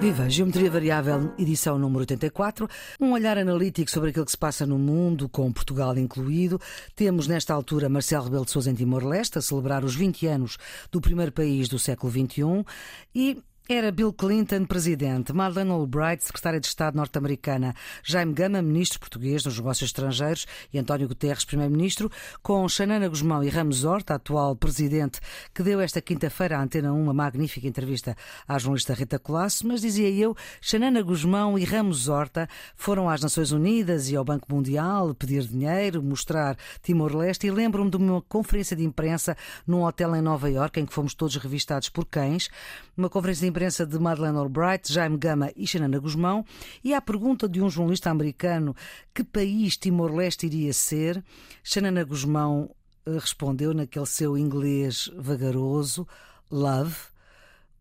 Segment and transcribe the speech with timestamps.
[0.00, 2.68] Viva Geometria Variável, edição número 84.
[3.00, 6.60] Um olhar analítico sobre aquilo que se passa no mundo, com Portugal incluído.
[6.94, 10.56] Temos nesta altura Marcelo Rebelo de Sousa em Timor-Leste a celebrar os 20 anos
[10.92, 12.64] do primeiro país do século XXI
[13.12, 19.42] e era Bill Clinton presidente, Madeleine Albright secretária de Estado norte-americana, Jaime Gama ministro português
[19.42, 22.10] dos negócios estrangeiros e António Guterres primeiro-ministro,
[22.42, 25.20] com Xanana Guzmão e Ramos Horta, atual presidente,
[25.54, 28.16] que deu esta quinta-feira à Antena 1 uma magnífica entrevista
[28.48, 33.52] à jornalista Rita Colasso, mas dizia eu, Xanana Guzmão e Ramos Horta foram às Nações
[33.52, 38.82] Unidas e ao Banco Mundial pedir dinheiro, mostrar Timor-Leste e lembro-me de uma conferência de
[38.82, 42.48] imprensa num hotel em Nova Iorque em que fomos todos revistados por cães,
[42.96, 46.44] uma conferência de imprensa de Madeleine Albright, Jaime Gama e Xanana Guzmão,
[46.82, 48.74] e à pergunta de um jornalista americano
[49.12, 51.22] que país Timor-Leste iria ser,
[51.64, 52.70] Xanana Guzmão
[53.04, 56.06] eh, respondeu naquele seu inglês vagaroso:
[56.50, 56.94] Love,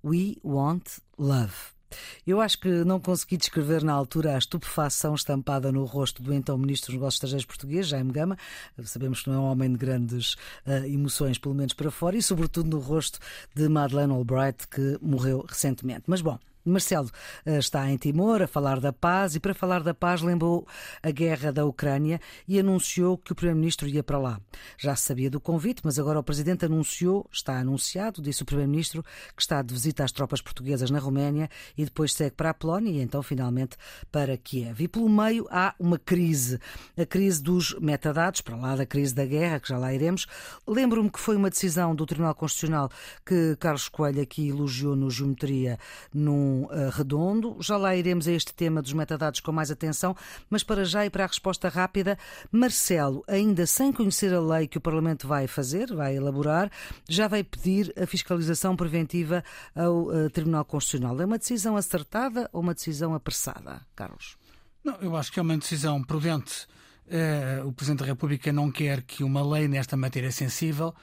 [0.04, 1.77] we want love.
[2.26, 6.58] Eu acho que não consegui descrever na altura a estupefação estampada no rosto do então
[6.58, 8.38] Ministro dos Negócios Estrangeiros português, Jaime Gama.
[8.84, 10.34] Sabemos que não é um homem de grandes
[10.66, 13.20] uh, emoções, pelo menos para fora, e sobretudo no rosto
[13.56, 16.04] de Madeleine Albright, que morreu recentemente.
[16.08, 16.38] Mas bom,
[16.70, 17.10] Marcelo
[17.46, 20.68] eh, está em Timor a falar da paz e, para falar da paz, lembrou
[21.02, 24.40] a guerra da Ucrânia e anunciou que o Primeiro-Ministro ia para lá.
[24.78, 29.04] Já se sabia do convite, mas agora o Presidente anunciou, está anunciado, disse o Primeiro-Ministro,
[29.36, 32.92] que está de visita às tropas portuguesas na Roménia e depois segue para a Polónia
[32.92, 33.78] e então, finalmente,
[34.12, 34.82] para Kiev.
[34.82, 36.60] E pelo meio há uma crise,
[36.98, 40.26] a crise dos metadados, para lá da crise da guerra, que já lá iremos.
[40.68, 42.90] Lembro-me que foi uma decisão do Tribunal Constitucional
[43.26, 45.78] que Carlos Coelho aqui elogiou no Geometria
[46.14, 47.58] num uh, redondo.
[47.60, 50.16] Já lá iremos a este tema dos metadados com mais atenção,
[50.50, 52.18] mas para já e para a resposta rápida,
[52.52, 56.72] Marcelo, ainda sem conhecer a lei que o Parlamento vai fazer, vai elaborar,
[57.08, 59.44] já vai pedir a fiscalização preventiva
[59.76, 61.20] ao uh, Tribunal Constitucional.
[61.22, 64.38] É uma decisão acertada ou uma decisão apressada, Carlos?
[64.84, 66.67] Não, eu acho que é uma decisão prudente.
[67.08, 70.94] Uh, o Presidente da República não quer que uma lei nesta matéria sensível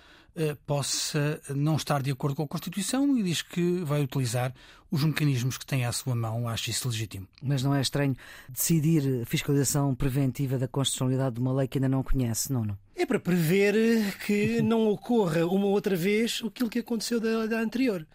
[0.66, 4.52] possa não estar de acordo com a Constituição e diz que vai utilizar
[4.90, 7.26] os mecanismos que tem à sua mão, acho isso legítimo.
[7.42, 8.14] Mas não é estranho
[8.48, 12.78] decidir a fiscalização preventiva da constitucionalidade de uma lei que ainda não conhece, não, não?
[12.94, 18.06] É para prever que não ocorra uma outra vez aquilo que aconteceu da, da anterior.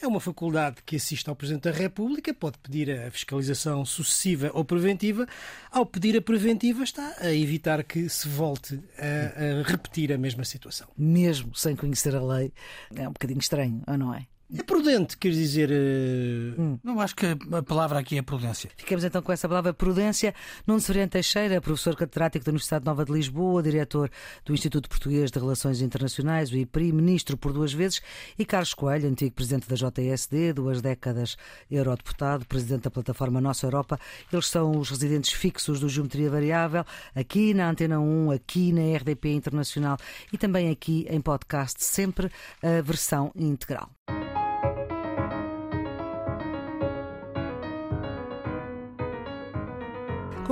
[0.00, 4.64] É uma faculdade que assiste ao Presidente da República, pode pedir a fiscalização sucessiva ou
[4.64, 5.26] preventiva.
[5.72, 10.44] Ao pedir a preventiva, está a evitar que se volte a, a repetir a mesma
[10.44, 10.88] situação.
[10.96, 12.52] Mesmo sem conhecer a lei,
[12.94, 14.28] é um bocadinho estranho, ou não é?
[14.56, 15.70] É prudente, quer dizer.
[15.70, 16.60] Uh...
[16.60, 16.78] Hum.
[16.82, 18.70] Não acho que a palavra aqui é prudência.
[18.78, 20.34] Ficamos então com essa palavra prudência.
[20.66, 24.10] Nuno Severiano Teixeira, professor catedrático da Universidade Nova de Lisboa, diretor
[24.46, 28.00] do Instituto Português de Relações Internacionais, o IPRI, ministro por duas vezes,
[28.38, 31.36] e Carlos Coelho, antigo presidente da JSD, duas décadas
[31.70, 34.00] eurodeputado, presidente da plataforma Nossa Europa.
[34.32, 39.30] Eles são os residentes fixos do Geometria Variável, aqui na Antena 1, aqui na RDP
[39.30, 39.98] Internacional
[40.32, 42.30] e também aqui em podcast, sempre
[42.62, 43.90] a versão integral.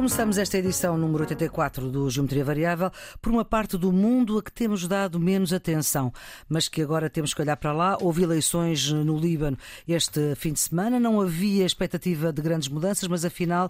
[0.07, 4.53] Começamos esta edição número 84 do Geometria Variável por uma parte do mundo a que
[4.53, 6.13] temos dado menos atenção,
[6.49, 7.99] mas que agora temos que olhar para lá.
[8.01, 13.25] Houve eleições no Líbano este fim de semana, não havia expectativa de grandes mudanças, mas
[13.25, 13.69] afinal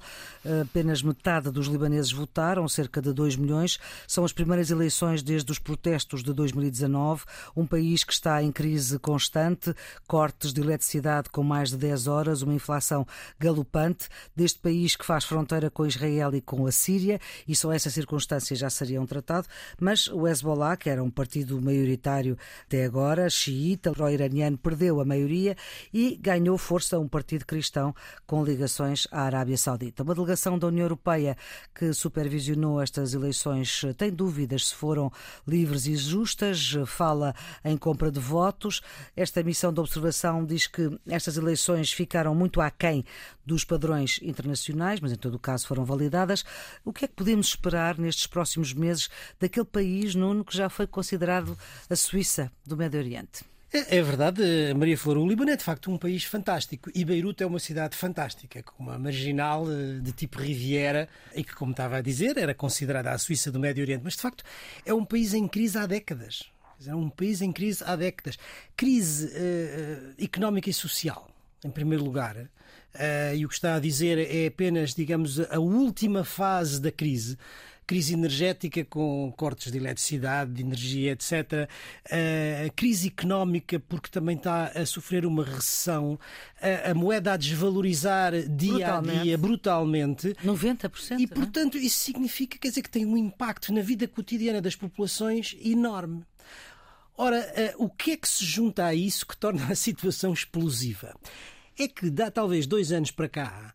[0.60, 3.78] apenas metade dos libaneses votaram, cerca de 2 milhões.
[4.06, 7.24] São as primeiras eleições desde os protestos de 2019,
[7.56, 9.74] um país que está em crise constante,
[10.06, 13.06] cortes de eletricidade com mais de 10 horas, uma inflação
[13.40, 17.92] galopante, deste país que faz fronteira com Israel E com a Síria, e só essas
[17.92, 19.46] circunstâncias já seriam tratado,
[19.80, 25.56] mas o Hezbollah, que era um partido maioritário até agora, xiita, pro-iraniano, perdeu a maioria
[25.92, 27.94] e ganhou força um partido cristão
[28.26, 30.02] com ligações à Arábia Saudita.
[30.02, 31.36] Uma delegação da União Europeia
[31.74, 35.12] que supervisionou estas eleições tem dúvidas se foram
[35.46, 37.34] livres e justas, fala
[37.64, 38.80] em compra de votos.
[39.14, 43.04] Esta missão de observação diz que estas eleições ficaram muito aquém
[43.44, 46.44] dos padrões internacionais, mas em todo o caso foram validadas validadas.
[46.84, 49.08] O que é que podemos esperar nestes próximos meses
[49.38, 51.58] daquele país, Nuno, que já foi considerado
[51.90, 53.44] a Suíça do Médio Oriente?
[53.72, 54.42] É, é verdade,
[54.76, 57.96] Maria Flor, o Líbano é de facto um país fantástico e Beirute é uma cidade
[57.96, 62.54] fantástica, com uma marginal eh, de tipo Riviera e que, como estava a dizer, era
[62.54, 64.44] considerada a Suíça do Médio Oriente, mas de facto
[64.84, 66.44] é um país em crise há décadas.
[66.86, 68.38] É um país em crise há décadas.
[68.76, 71.28] Crise uh, económica e social,
[71.64, 72.36] em primeiro lugar.
[72.96, 77.36] Uh, e o que está a dizer é apenas, digamos, a última fase da crise
[77.86, 81.68] crise energética com cortes de eletricidade, de energia, etc.
[82.66, 86.18] A crise económica, porque também está a sofrer uma recessão,
[86.84, 90.34] a moeda a desvalorizar dia a dia brutalmente.
[90.44, 91.20] 90%.
[91.20, 91.26] E, é?
[91.28, 96.24] portanto, isso significa, quer dizer, que tem um impacto na vida cotidiana das populações enorme.
[97.16, 97.40] Ora,
[97.78, 101.14] uh, o que é que se junta a isso que torna a situação explosiva?
[101.78, 103.74] É que dá talvez dois anos para cá.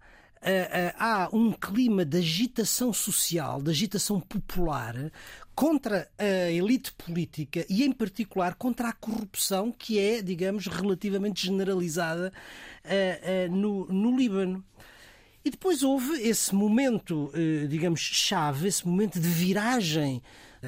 [0.97, 5.11] Há um clima de agitação social, de agitação popular
[5.53, 12.33] contra a elite política e, em particular, contra a corrupção que é, digamos, relativamente generalizada
[13.51, 14.65] no, no Líbano.
[15.45, 17.31] E depois houve esse momento,
[17.69, 20.23] digamos, chave, esse momento de viragem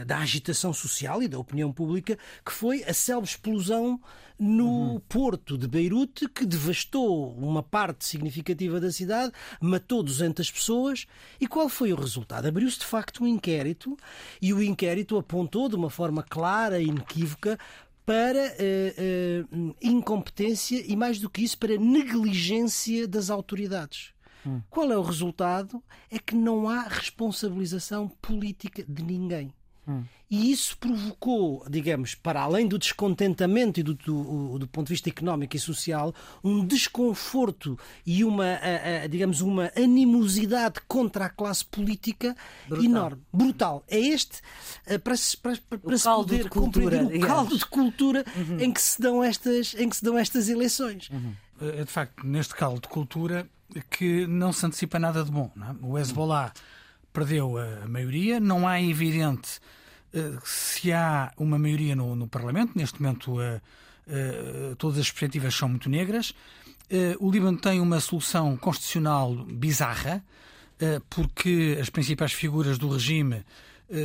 [0.06, 4.00] da agitação social e da opinião pública, que foi a célebre explosão
[4.40, 5.02] no uhum.
[5.08, 9.32] porto de Beirute, que devastou uma parte significativa da cidade,
[9.62, 11.06] matou 200 pessoas.
[11.40, 12.48] E qual foi o resultado?
[12.48, 13.98] Abriu-se de facto um inquérito
[14.42, 17.58] e o inquérito apontou de uma forma clara e inequívoca
[18.06, 24.14] para uh, uh, incompetência e, mais do que isso, para negligência das autoridades.
[24.46, 24.62] Hum.
[24.70, 25.82] Qual é o resultado?
[26.12, 29.54] É que não há responsabilização política de ninguém.
[29.88, 30.04] Hum.
[30.30, 35.08] E isso provocou, digamos, para além do descontentamento e do, do, do, ponto de vista
[35.08, 36.12] económico e social,
[36.44, 42.36] um desconforto e uma, a, a, digamos, uma animosidade contra a classe política
[42.68, 42.86] brutal.
[42.86, 43.84] enorme, brutal.
[43.88, 44.42] É este,
[44.88, 48.60] eh, para, para, para, para se poder compreender o caldo de cultura uhum.
[48.60, 51.10] em, que se dão estas, em que se dão estas eleições.
[51.12, 51.34] Uhum.
[51.62, 53.48] É de facto neste caldo de cultura
[53.90, 55.52] que não se antecipa nada de bom.
[55.58, 55.86] É?
[55.86, 56.52] O Hezbollah
[57.14, 59.60] perdeu a maioria, não há evidente
[60.14, 63.62] uh, se há uma maioria no, no Parlamento, neste momento uh,
[64.08, 66.34] uh, todas as perspectivas são muito negras.
[67.20, 70.24] o Líbano tem uma solução constitucional bizarra,
[71.10, 73.44] porque as principais figuras do regime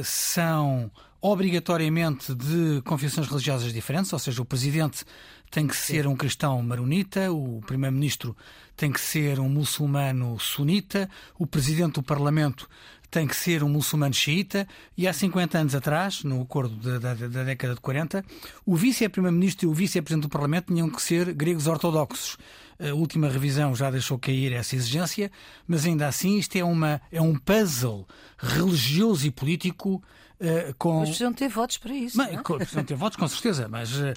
[0.04, 0.90] são
[1.20, 5.04] obrigatoriamente de confissões religiosas diferentes, ou seja, o presidente
[5.50, 8.36] tem que ser um cristão maronita, o primeiro-ministro
[8.76, 12.68] tem que ser um muçulmano sunita, o presidente do parlamento
[13.10, 14.66] tem que ser um muçulmano xiita,
[14.96, 18.24] e há 50 anos atrás, no acordo da, da, da década de 40,
[18.66, 22.36] o vice-primeiro-ministro e o vice-presidente do Parlamento tinham que ser gregos ortodoxos.
[22.78, 25.32] A última revisão já deixou cair essa exigência,
[25.66, 28.06] mas ainda assim isto é, uma, é um puzzle
[28.38, 30.02] religioso e político
[30.40, 31.00] Uh, com...
[31.00, 32.16] Mas precisam ter votos para isso.
[32.16, 32.58] Mas, não é?
[32.58, 34.14] Precisam ter votos, com certeza, mas uh,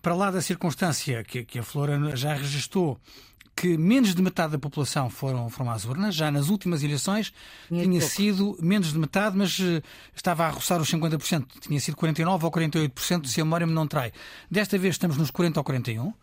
[0.00, 2.96] para lá da circunstância que, que a Flora já registou
[3.58, 6.14] que menos de metade da população foram, foram às urnas.
[6.14, 7.32] Já nas últimas eleições
[7.66, 9.82] tinha, tinha sido menos de metade, mas uh,
[10.14, 11.44] estava a roçar os 50%.
[11.60, 14.12] Tinha sido 49% ou 48%, se a memória me não trai.
[14.48, 16.14] Desta vez estamos nos 40% ou 41%.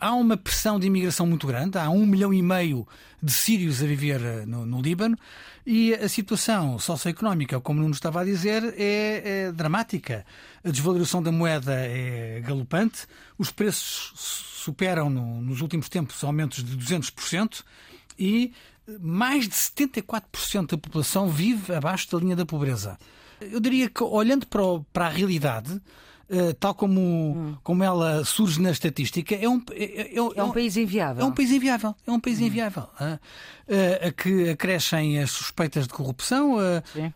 [0.00, 2.86] Há uma pressão de imigração muito grande, há um milhão e meio
[3.20, 5.18] de sírios a viver eh, no, no Líbano
[5.66, 10.24] e a situação socioeconómica, como Nuno estava a dizer, é, é dramática.
[10.64, 16.76] A desvalorização da moeda é galopante, os preços superam no, nos últimos tempos aumentos de
[16.76, 17.64] 200%
[18.18, 18.52] e
[19.00, 22.98] mais de 74% da população vive abaixo da linha da pobreza.
[23.40, 25.80] Eu diria que, olhando para, o, para a realidade,
[26.30, 27.56] Uh, tal como, hum.
[27.62, 31.22] como ela surge na estatística, é um, é, é, é, é um país inviável.
[31.22, 31.94] É um país inviável.
[32.06, 32.44] É um país hum.
[32.44, 32.82] inviável.
[33.00, 33.18] Uh,
[34.06, 36.56] a que acrescem as suspeitas de corrupção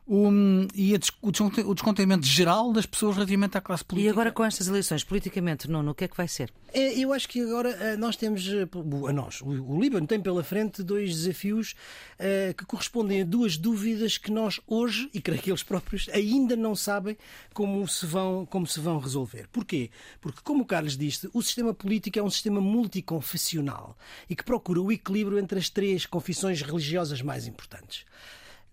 [0.06, 0.30] o,
[0.74, 4.08] e a, o descontentamento geral das pessoas relativamente à classe política.
[4.08, 6.52] E agora com estas eleições, politicamente, não, o que é que vai ser?
[6.74, 8.66] É, eu acho que agora eh, nós temos, eh,
[9.08, 11.74] a nós, o, Líbano tem pela frente dois desafios
[12.18, 16.56] uh, que correspondem a duas dúvidas que nós hoje, e creio que eles próprios, ainda
[16.56, 17.16] não sabem
[17.52, 19.48] como se vão, como se vão resolver.
[19.52, 19.90] Porquê?
[20.20, 23.96] Porque, como o Carlos disse, o sistema político é um sistema multiconfessional
[24.30, 28.04] e que procura o equilíbrio entre as três confissões religiosas mais importantes.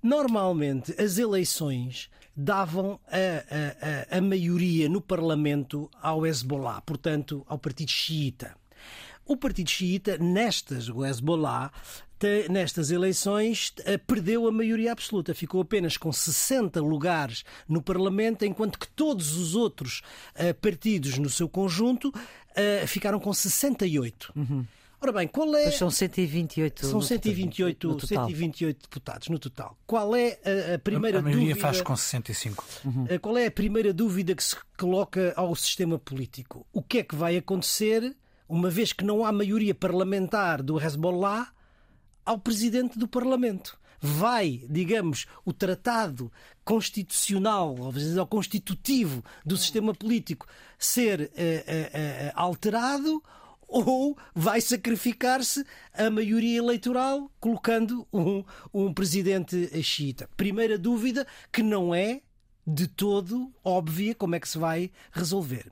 [0.01, 7.91] Normalmente, as eleições davam a, a, a, maioria no Parlamento ao Hezbollah, portanto, ao Partido
[7.91, 8.55] Xiita.
[9.25, 11.71] O Partido Xiita, nestas, o Hezbollah,
[12.49, 15.33] nestas eleições, eh, perdeu a maioria absoluta.
[15.33, 20.01] Ficou apenas com 60 lugares no Parlamento, enquanto que todos os outros
[20.35, 22.13] eh, partidos, no seu conjunto,
[22.55, 24.33] eh, ficaram com 68.
[24.35, 24.65] Uhum.
[25.01, 25.65] Ora bem, qual é.
[25.65, 29.77] Mas são 128 São 128, no 128 deputados no total.
[29.87, 31.61] Qual é a, a primeira a, a maioria dúvida.
[31.61, 32.65] faz com 65.
[32.83, 33.05] Uhum.
[33.21, 36.67] Qual é a primeira dúvida que se coloca ao sistema político?
[36.73, 38.15] O que é que vai acontecer,
[38.47, 41.47] uma vez que não há maioria parlamentar do Hezbollah,
[42.25, 43.79] ao presidente do Parlamento?
[44.01, 46.31] vai, digamos, o tratado
[46.63, 53.21] constitucional, ou ao constitutivo do sistema político ser uh, uh, uh, alterado
[53.69, 60.27] ou vai sacrificar-se a maioria eleitoral colocando um, um presidente xiita.
[60.35, 62.21] Primeira dúvida que não é
[62.65, 65.65] de todo óbvia como é que se vai resolver.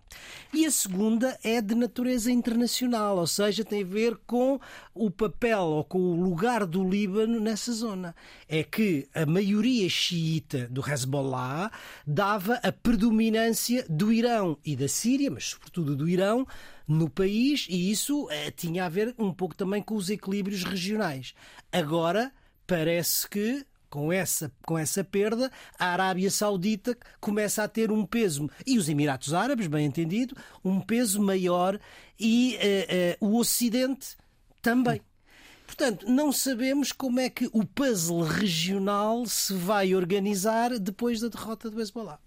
[0.53, 4.59] E a segunda é de natureza internacional, ou seja, tem a ver com
[4.93, 8.15] o papel ou com o lugar do Líbano nessa zona.
[8.47, 11.71] É que a maioria xiita do Hezbollah
[12.05, 16.47] dava a predominância do Irão e da Síria, mas sobretudo do Irão,
[16.87, 21.33] no país, e isso eh, tinha a ver um pouco também com os equilíbrios regionais.
[21.71, 22.31] Agora
[22.65, 28.49] parece que com essa, com essa perda, a Arábia Saudita começa a ter um peso,
[28.65, 31.79] e os Emirados Árabes, bem entendido, um peso maior
[32.19, 32.57] e
[33.19, 34.15] uh, uh, o Ocidente
[34.61, 35.01] também.
[35.65, 41.69] Portanto, não sabemos como é que o puzzle regional se vai organizar depois da derrota
[41.69, 42.19] do Hezbollah.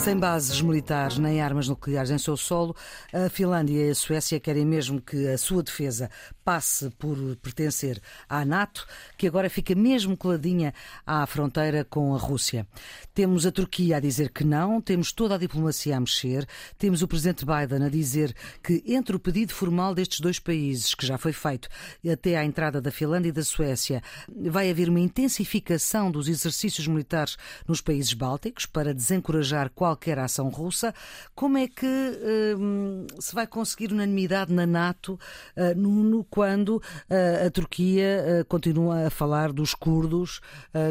[0.00, 2.74] Sem bases militares nem armas nucleares em seu solo,
[3.12, 6.10] a Finlândia e a Suécia querem mesmo que a sua defesa
[6.42, 8.86] passe por pertencer à NATO,
[9.18, 10.72] que agora fica mesmo coladinha
[11.06, 12.66] à fronteira com a Rússia.
[13.12, 17.08] Temos a Turquia a dizer que não, temos toda a diplomacia a mexer, temos o
[17.08, 21.34] presidente Biden a dizer que entre o pedido formal destes dois países, que já foi
[21.34, 21.68] feito,
[22.10, 24.02] até à entrada da Finlândia e da Suécia,
[24.46, 27.36] vai haver uma intensificação dos exercícios militares
[27.68, 30.94] nos países bálticos para desencorajar qual qualquer ação russa.
[31.34, 35.18] Como é que uh, se vai conseguir unanimidade na NATO
[35.56, 40.40] uh, no, no, quando uh, a Turquia continua a falar dos curdos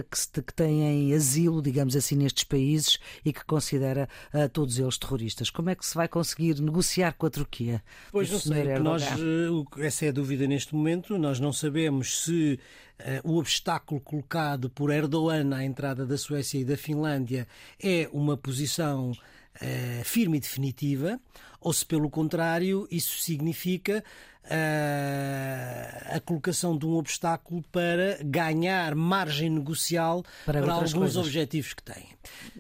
[0.10, 4.08] que, se, que, têm asilo, digamos assim, nestes países e que considera
[4.52, 5.50] todos eles terroristas?
[5.50, 7.84] Como é que se vai conseguir negociar com a Turquia?
[8.12, 9.04] Pois não sei, nós,
[9.80, 11.18] essa é a dúvida neste momento.
[11.18, 12.89] Nós não sabemos se Uh,
[13.24, 17.48] o obstáculo colocado por Erdogan à entrada da Suécia e da Finlândia
[17.82, 21.20] é uma posição uh, firme e definitiva,
[21.62, 24.04] ou se, pelo contrário, isso significa
[24.46, 31.18] uh, a colocação de um obstáculo para ganhar margem negocial para, para alguns coisas.
[31.18, 32.08] objetivos que têm.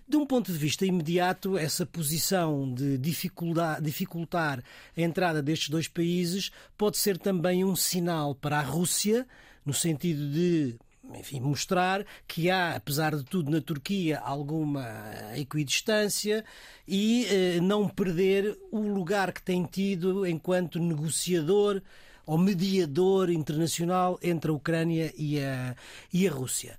[0.08, 4.64] De um ponto de vista imediato, essa posição de dificultar
[4.98, 9.26] a entrada destes dois países pode ser também um sinal para a Rússia
[9.66, 10.76] no sentido de
[11.16, 14.88] enfim, mostrar que há, apesar de tudo, na Turquia alguma
[15.36, 16.46] equidistância
[16.88, 21.82] e eh, não perder o lugar que tem tido enquanto negociador
[22.26, 25.76] ou mediador internacional entre a Ucrânia e a,
[26.14, 26.78] e a Rússia.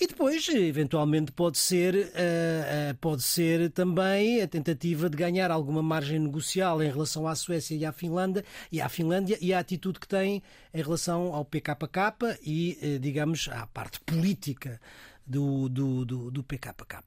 [0.00, 5.82] E depois, eventualmente, pode ser, uh, uh, pode ser também a tentativa de ganhar alguma
[5.82, 10.00] margem negocial em relação à Suécia e à Finlândia e à Finlândia e à atitude
[10.00, 14.80] que tem em relação ao PKK e, uh, digamos, à parte política
[15.26, 16.98] do, do, do, do, PKK.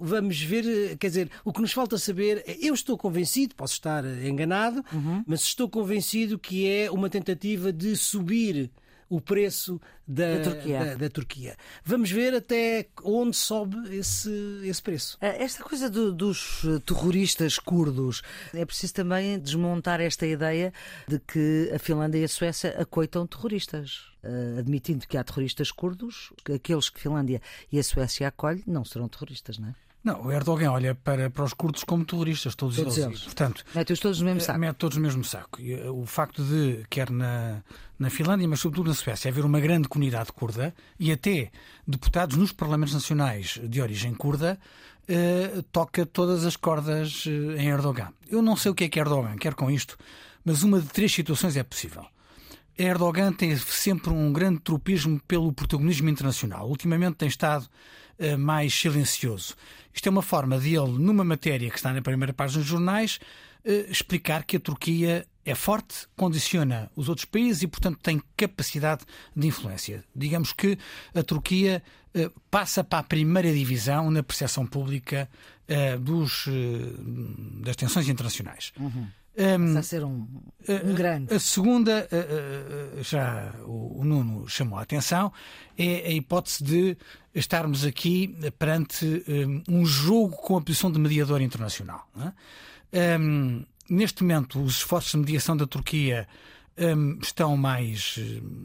[0.00, 4.84] Vamos ver, quer dizer, o que nos falta saber, eu estou convencido, posso estar enganado,
[4.92, 5.22] uhum.
[5.26, 8.70] mas estou convencido que é uma tentativa de subir
[9.12, 9.78] o preço
[10.08, 10.78] da, da, Turquia.
[10.78, 11.56] Da, da, Turquia.
[11.84, 14.30] Vamos ver até onde sobe esse,
[14.64, 15.18] esse preço.
[15.20, 18.22] Eh, esta coisa do, dos terroristas curdos,
[18.54, 20.72] é preciso também desmontar esta ideia
[21.06, 24.11] de que a Finlândia e a Suécia acoitam terroristas.
[24.24, 29.08] Uh, admitindo que há terroristas curdos, aqueles que Finlândia e a Suécia acolhem não serão
[29.08, 29.74] terroristas, não é?
[30.04, 33.08] Não, o Erdogan olha para, para os curdos como terroristas, todos, todos eles.
[33.08, 33.22] eles.
[33.22, 34.58] Portanto, mete-os todos no mesmo saco.
[34.58, 35.60] Mete todos no mesmo saco.
[35.60, 37.62] E, eh, o facto de, quer na,
[37.96, 41.52] na Finlândia, mas sobretudo na Suécia, haver uma grande comunidade curda e até
[41.86, 44.58] deputados nos parlamentos nacionais de origem curda,
[45.06, 48.12] eh, toca todas as cordas eh, em Erdogan.
[48.28, 49.96] Eu não sei o que é que Erdogan quer com isto,
[50.44, 52.04] mas uma de três situações é possível.
[52.76, 56.68] Erdogan tem sempre um grande tropismo pelo protagonismo internacional.
[56.68, 57.68] Ultimamente tem estado
[58.18, 59.54] uh, mais silencioso.
[59.92, 63.20] Isto é uma forma de ele, numa matéria que está na primeira página dos jornais,
[63.64, 69.04] uh, explicar que a Turquia é forte, condiciona os outros países e, portanto, tem capacidade
[69.34, 70.04] de influência.
[70.14, 70.78] Digamos que
[71.14, 71.82] a Turquia
[72.14, 75.28] uh, passa para a primeira divisão na percepção pública
[76.02, 76.46] dos,
[77.62, 78.72] das tensões internacionais.
[78.78, 79.06] Uhum.
[79.34, 80.26] Um, a ser um,
[80.84, 81.32] um grande.
[81.32, 82.06] A segunda,
[83.00, 85.32] já o, Nuno chamou a atenção,
[85.78, 86.96] é a hipótese de
[87.34, 89.24] estarmos aqui perante
[89.68, 92.06] um jogo com a posição de mediador internacional.
[92.92, 93.18] É?
[93.18, 96.28] Um, neste momento, os esforços de mediação da Turquia
[96.78, 98.18] um, estão mais.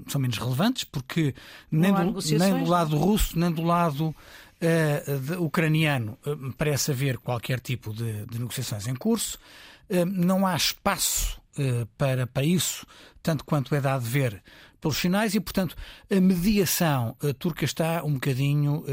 [0.08, 1.34] são menos relevantes, porque
[1.72, 7.18] nem do, nem do, lado russo, nem do lado uh, de, ucraniano uh, parece haver
[7.18, 9.38] qualquer tipo de, de negociações em curso.
[9.90, 12.86] Hum, não há espaço eh, para, para isso,
[13.24, 14.42] tanto quanto é dado ver
[14.80, 15.76] pelos sinais, e, portanto,
[16.10, 18.86] a mediação turca está um bocadinho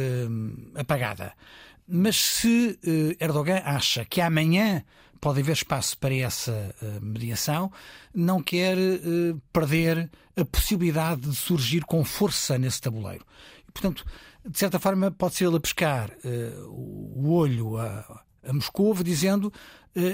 [0.74, 1.34] apagada.
[1.86, 2.78] Mas se
[3.20, 4.82] Erdogan acha que amanhã
[5.20, 7.70] pode haver espaço para essa mediação,
[8.14, 8.78] não quer
[9.52, 13.26] perder a possibilidade de surgir com força nesse tabuleiro.
[13.68, 14.06] E, portanto,
[14.48, 16.10] de certa forma, pode ser ele a pescar
[16.66, 19.52] o olho a, a Moscou, dizendo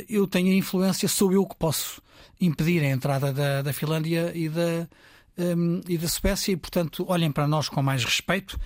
[0.09, 2.03] eu tenho a influência, sou eu que posso
[2.39, 4.87] impedir a entrada da, da Finlândia e da,
[5.39, 8.61] um, e da Suécia, e portanto olhem para nós com mais respeito,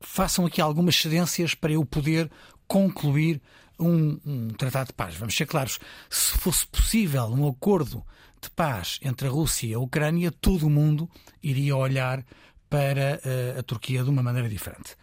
[0.00, 2.30] façam aqui algumas cedências para eu poder
[2.66, 3.40] concluir
[3.78, 5.14] um, um, tratado de paz.
[5.16, 5.78] Vamos ser claros,
[6.08, 8.04] se fosse possível um acordo
[8.40, 11.08] de paz entre a Rússia e a Ucrânia, todo o mundo
[11.42, 12.24] iria olhar
[12.68, 14.96] para uh, a Turquia de uma maneira diferente.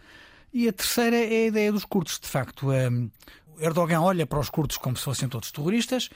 [0.53, 2.19] E a terceira é a ideia dos curdos.
[2.19, 3.09] De facto, um,
[3.61, 6.09] Erdogan olha para os curdos como se fossem todos terroristas,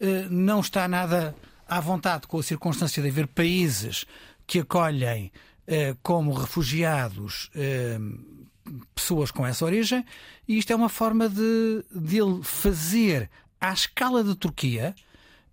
[0.00, 1.34] uh, não está nada
[1.68, 4.04] à vontade com a circunstância de haver países
[4.46, 5.32] que acolhem
[5.66, 7.50] uh, como refugiados
[8.94, 10.04] pessoas com essa origem,
[10.46, 13.28] e isto é uma forma de, de ele fazer
[13.60, 14.94] à escala da Turquia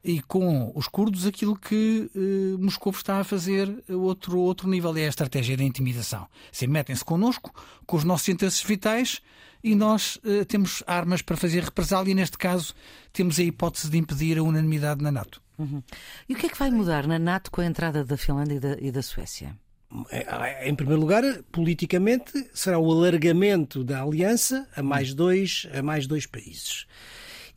[0.03, 4.95] e com os curdos aquilo que eh, Moscou está a fazer a outro, outro nível,
[4.95, 6.27] é a estratégia da intimidação.
[6.51, 7.53] Se metem-se connosco,
[7.85, 9.21] com os nossos interesses vitais,
[9.63, 12.73] e nós eh, temos armas para fazer represália, e neste caso
[13.11, 15.41] temos a hipótese de impedir a unanimidade na NATO.
[15.57, 15.83] Uhum.
[16.27, 18.59] E o que é que vai mudar na NATO com a entrada da Finlândia e
[18.59, 19.57] da, e da Suécia?
[20.63, 26.27] Em primeiro lugar, politicamente, será o alargamento da aliança a mais dois, a mais dois
[26.27, 26.85] países.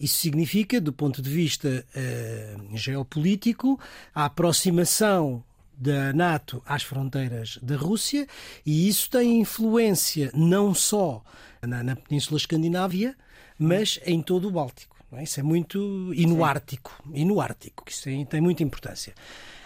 [0.00, 3.78] Isso significa, do ponto de vista uh, geopolítico,
[4.14, 5.44] a aproximação
[5.76, 8.26] da NATO às fronteiras da Rússia
[8.64, 11.22] e isso tem influência não só
[11.60, 13.16] na, na Península Escandinávia,
[13.58, 14.96] mas em todo o Báltico.
[15.12, 15.22] É?
[15.22, 16.12] Isso é muito.
[16.14, 17.02] e no Ártico.
[17.12, 19.14] E no Ártico, isso tem, tem muita importância.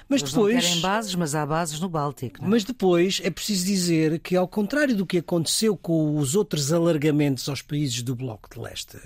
[0.08, 0.54] Mas Eles depois.
[0.54, 2.44] Não querem bases, mas há bases no Báltico.
[2.44, 2.46] É?
[2.46, 7.48] Mas depois é preciso dizer que, ao contrário do que aconteceu com os outros alargamentos
[7.48, 8.98] aos países do Bloco de Leste,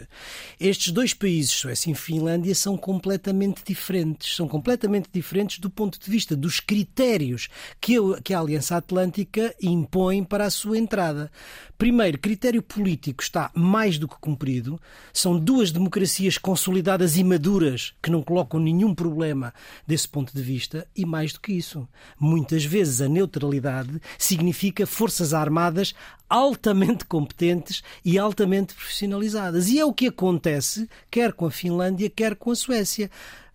[0.59, 4.37] estes dois países, Suécia e Finlândia, são completamente diferentes.
[4.37, 7.49] São completamente diferentes do ponto de vista dos critérios
[7.81, 11.31] que a, que a Aliança Atlântica impõe para a sua entrada.
[11.81, 14.79] Primeiro, critério político está mais do que cumprido.
[15.15, 19.55] São duas democracias consolidadas e maduras que não colocam nenhum problema
[19.87, 20.87] desse ponto de vista.
[20.95, 21.89] E mais do que isso,
[22.19, 25.95] muitas vezes a neutralidade significa forças armadas
[26.29, 29.71] altamente competentes e altamente profissionalizadas.
[29.71, 33.11] E é o que acontece quer com a Finlândia, quer com a Suécia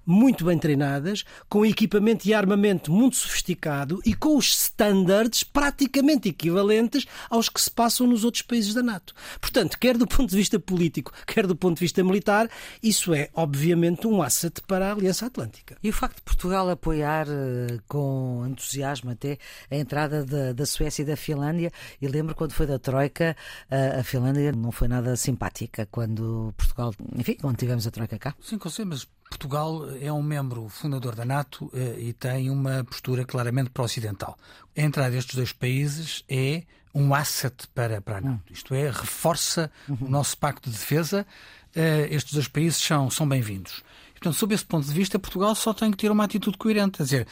[0.05, 7.05] muito bem treinadas, com equipamento e armamento muito sofisticado e com os standards praticamente equivalentes
[7.29, 9.13] aos que se passam nos outros países da NATO.
[9.39, 12.49] Portanto, quer do ponto de vista político, quer do ponto de vista militar,
[12.81, 15.77] isso é obviamente um asset para a Aliança Atlântica.
[15.81, 19.37] E o facto de Portugal apoiar eh, com entusiasmo até
[19.69, 23.35] a entrada da, da Suécia e da Finlândia, e lembro quando foi da Troika,
[23.69, 28.35] a, a Finlândia não foi nada simpática quando Portugal, enfim, quando tivemos a Troika cá.
[28.39, 33.25] Sim, com mas Portugal é um membro fundador da NATO eh, e tem uma postura
[33.25, 34.37] claramente pró-ocidental.
[34.75, 38.53] A entrada destes dois países é um asset para, para a NATO, hum.
[38.53, 39.97] isto é, reforça uhum.
[40.01, 41.27] o nosso pacto de defesa.
[41.75, 43.83] Eh, estes dois países são, são bem-vindos.
[44.13, 47.03] Portanto, sob esse ponto de vista, Portugal só tem que ter uma atitude coerente, quer
[47.03, 47.27] dizer,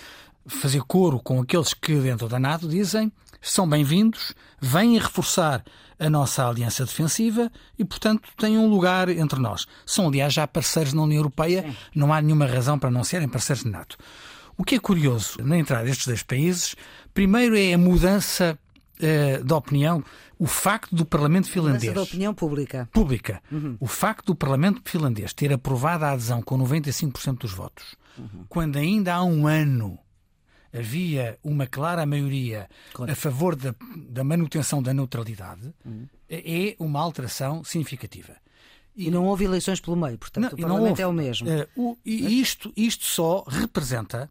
[0.47, 3.11] fazer coro com aqueles que dentro da NATO dizem
[3.43, 5.63] são bem-vindos, vêm reforçar
[5.99, 9.67] a nossa aliança defensiva e, portanto, têm um lugar entre nós.
[9.85, 11.75] São, aliás, já parceiros na União Europeia, Sim.
[11.93, 13.97] não há nenhuma razão para não serem parceiros na NATO.
[14.57, 16.75] O que é curioso na entrada destes dois países,
[17.13, 18.57] primeiro é a mudança
[18.99, 20.03] uh, de opinião,
[20.39, 21.83] o facto do Parlamento finlandês.
[21.83, 22.89] Mudança de opinião pública.
[22.93, 23.41] Pública.
[23.51, 23.75] Uhum.
[23.79, 28.45] O facto do Parlamento finlandês ter aprovado a adesão com 95% dos votos, uhum.
[28.47, 29.99] quando ainda há um ano
[30.73, 33.11] havia uma clara maioria claro.
[33.11, 36.07] a favor da, da, manutenção da neutralidade, uhum.
[36.29, 38.35] é uma alteração significativa.
[38.95, 41.47] E, e, não houve eleições pelo meio, portanto não, o Parlamento houve, é o mesmo.
[41.47, 44.29] Uh, o, e isto, isto só representa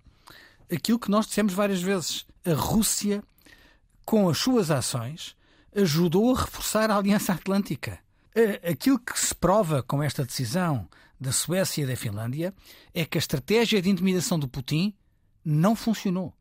[0.72, 2.26] aquilo que nós dissemos várias vezes.
[2.44, 3.22] A Rússia,
[4.04, 5.36] com as suas ações,
[5.74, 7.98] ajudou a reforçar a Aliança Atlântica.
[8.36, 10.88] Uh, aquilo que se prova com esta decisão
[11.20, 12.52] da Suécia e da Finlândia
[12.92, 14.92] é que a estratégia de intimidação do Putin
[15.44, 16.34] não funcionou.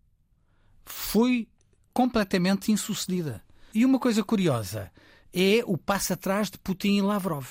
[0.85, 1.47] Foi
[1.93, 3.43] completamente insucedida.
[3.73, 4.91] E uma coisa curiosa
[5.33, 7.45] é o passo atrás de Putin e Lavrov.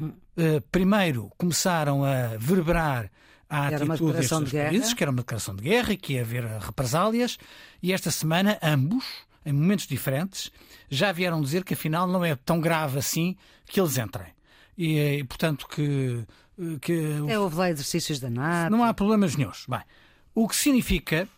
[0.00, 3.10] Uh, primeiro começaram a verberar
[3.48, 6.20] a era atitude destes de países, que era uma declaração de guerra e que ia
[6.20, 7.38] haver represálias,
[7.82, 9.04] e esta semana ambos,
[9.44, 10.52] em momentos diferentes,
[10.88, 14.28] já vieram dizer que afinal não é tão grave assim que eles entrem.
[14.76, 16.24] E, e portanto que,
[16.80, 17.16] que...
[17.26, 18.70] É, houve lá exercícios da NATO.
[18.70, 19.64] Não há problemas nenhums.
[19.66, 19.82] Bem,
[20.38, 21.28] o que significa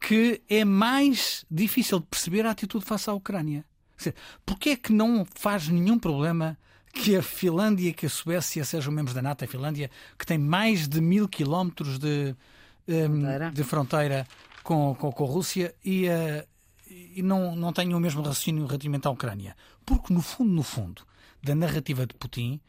[0.00, 3.64] que é mais difícil de perceber a atitude face à Ucrânia.
[4.46, 6.56] Porquê é que não faz nenhum problema
[6.92, 9.44] que a Finlândia e que a Suécia sejam membros da NATO.
[9.44, 12.36] A Finlândia, que tem mais de mil quilómetros de,
[12.86, 13.50] um, fronteira.
[13.50, 14.28] de fronteira
[14.62, 16.46] com, com, com a Rússia e, uh,
[16.88, 19.56] e não, não tenham o mesmo raciocínio relativamente à Ucrânia.
[19.84, 21.02] Porque, no fundo, no fundo,
[21.42, 22.60] da narrativa de Putin,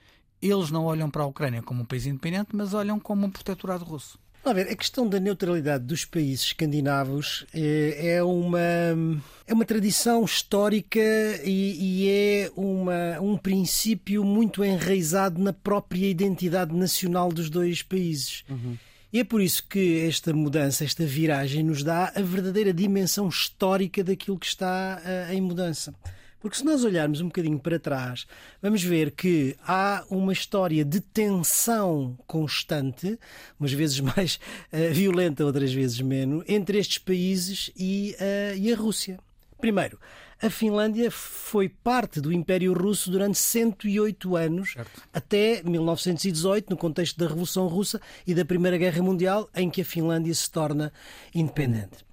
[0.42, 3.86] eles não olham para a Ucrânia como um país independente, mas olham como um protetorado
[3.86, 4.18] russo.
[4.46, 8.60] A ver, a questão da neutralidade dos países escandinavos é, é uma,
[9.48, 11.00] é uma tradição histórica
[11.44, 18.44] e, e, é uma, um princípio muito enraizado na própria identidade nacional dos dois países.
[18.48, 18.78] Uhum.
[19.12, 24.04] E é por isso que esta mudança, esta viragem, nos dá a verdadeira dimensão histórica
[24.04, 25.92] daquilo que está uh, em mudança.
[26.46, 28.28] Porque se nós olharmos um bocadinho para trás,
[28.62, 33.18] vamos ver que há uma história de tensão constante,
[33.60, 34.36] umas vezes mais
[34.72, 39.18] uh, violenta, outras vezes menos, entre estes países e, uh, e a Rússia.
[39.60, 40.00] Primeiro,
[40.40, 45.02] a Finlândia foi parte do Império Russo durante 108 anos, certo.
[45.12, 49.86] até 1918, no contexto da Revolução Russa e da Primeira Guerra Mundial, em que a
[49.86, 50.94] Finlândia se torna
[51.34, 52.06] independente.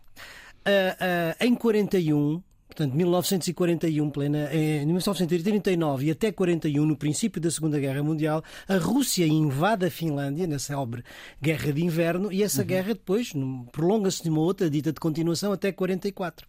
[0.64, 2.42] Uh, uh, em 41,
[2.73, 8.79] Portanto, 1941, plena, em 1939 e até 41, no princípio da Segunda Guerra Mundial, a
[8.79, 11.05] Rússia invade a Finlândia na célebre
[11.41, 12.67] Guerra de Inverno e essa uhum.
[12.67, 13.31] guerra depois
[13.71, 16.49] prolonga-se de uma outra dita de continuação até 44.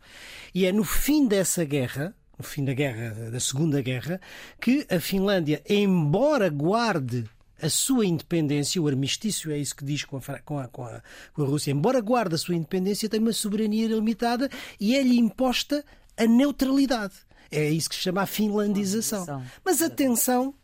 [0.55, 4.21] E é no fim dessa guerra, no fim da guerra, da Segunda Guerra,
[4.61, 7.25] que a Finlândia, embora guarde
[7.61, 11.01] a sua independência, o armistício é isso que diz com a, com a, com a,
[11.33, 15.83] com a Rússia, embora guarde a sua independência, tem uma soberania limitada e é-lhe imposta
[16.17, 17.13] a neutralidade.
[17.51, 19.43] É isso que se chama a finlandização.
[19.63, 20.55] Mas atenção,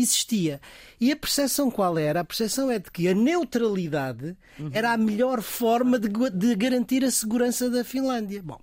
[0.00, 0.60] existia.
[1.00, 2.20] E a percepção qual era?
[2.20, 4.70] A percepção é de que a neutralidade uhum.
[4.72, 8.42] era a melhor forma de, de, garantir a segurança da Finlândia.
[8.42, 8.60] Bom,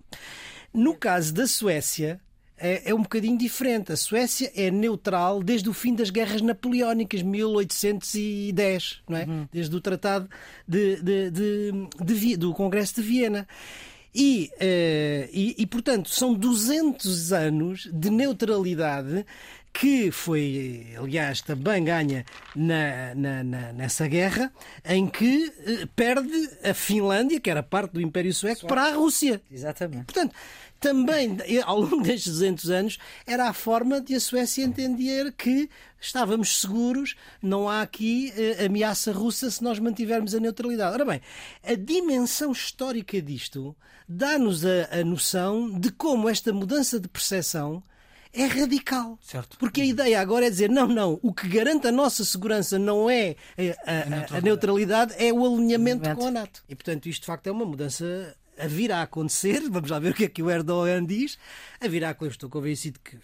[0.74, 2.20] no caso da Suécia.
[2.58, 3.92] É, é um bocadinho diferente.
[3.92, 9.26] A Suécia é neutral desde o fim das guerras napoleónicas, 1810, não é?
[9.26, 9.48] Uhum.
[9.52, 10.30] desde o Tratado
[10.66, 13.46] de, de, de, do Congresso de Viena.
[14.18, 19.26] E, uh, e, e, portanto, são 200 anos de neutralidade
[19.74, 22.24] que foi, aliás, também ganha
[22.56, 24.50] na, na, na, nessa guerra,
[24.86, 29.42] em que uh, perde a Finlândia, que era parte do Império Sueco, para a Rússia.
[29.52, 30.06] Exatamente.
[30.06, 30.34] Portanto,
[30.80, 36.62] também ao longo destes 200 anos era a forma de a Suécia entender que estávamos
[36.62, 40.94] seguros, não há aqui uh, ameaça russa se nós mantivermos a neutralidade.
[40.94, 41.22] Ora bem,
[41.64, 43.76] a dimensão histórica disto
[44.08, 47.84] dá-nos a, a noção de como esta mudança de percepção
[48.36, 49.18] é radical.
[49.22, 49.58] Certo.
[49.58, 53.10] Porque a ideia agora é dizer: não, não, o que garante a nossa segurança não
[53.10, 54.36] é a, a, a, neutralidade.
[54.36, 56.64] a neutralidade, é o alinhamento com a NATO.
[56.68, 59.62] E portanto, isto de facto é uma mudança a vir a acontecer.
[59.70, 61.38] Vamos lá ver o que é que o Erdogan diz.
[61.82, 63.18] A vir a acontecer, estou convencido que,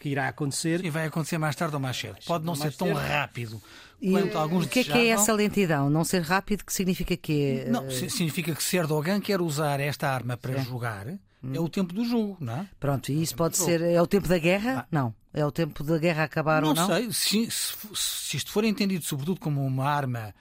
[0.00, 0.84] que irá acontecer.
[0.84, 2.16] E vai acontecer mais tarde ou mais cedo.
[2.26, 2.98] Pode não ser tão cedo.
[2.98, 3.62] rápido.
[4.00, 5.88] Quanto alguns o que é que é essa lentidão?
[5.88, 10.36] Não ser rápido, que significa que Não, significa que se Erdogan quer usar esta arma
[10.36, 10.64] para Sim.
[10.64, 11.06] jogar,
[11.52, 12.66] é o tempo do jogo, não é?
[12.80, 13.82] Pronto, e isso pode ser.
[13.82, 14.80] É o tempo da guerra?
[14.80, 14.86] Ah.
[14.90, 15.14] Não.
[15.32, 16.88] É o tempo da guerra acabar não ou não?
[16.88, 17.12] Não sei.
[17.12, 20.34] Se, se, se, isto for entendido, sobretudo, como uma arma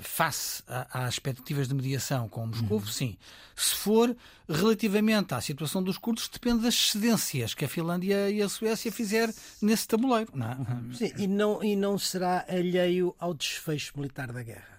[0.00, 2.86] face a, às expectativas de mediação com Moscou, uhum.
[2.86, 3.16] sim.
[3.54, 4.16] Se for
[4.48, 9.32] relativamente à situação dos curdos, depende das cedências que a Finlândia e a Suécia fizer
[9.60, 10.30] nesse tabuleiro.
[10.34, 10.54] Não é?
[10.54, 10.92] Uhum.
[10.94, 14.78] Sim, e não, e não será alheio ao desfecho militar da guerra.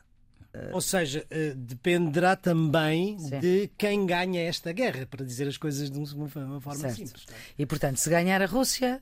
[0.54, 3.40] Uh, Ou seja, uh, dependerá também sim.
[3.40, 6.96] de quem ganha esta guerra, para dizer as coisas de uma, uma forma certo.
[6.96, 7.26] simples.
[7.30, 7.34] É?
[7.60, 9.02] E portanto, se ganhar a Rússia.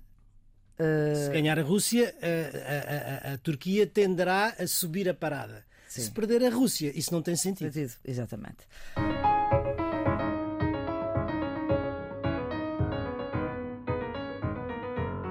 [0.77, 1.15] Uh...
[1.15, 5.65] Se ganhar a Rússia, a, a, a, a, Turquia tenderá a subir a parada.
[6.01, 6.07] Sim.
[6.07, 7.71] Se perder a Rússia, isso não tem sentido.
[7.71, 7.93] sentido.
[8.05, 8.57] Exatamente.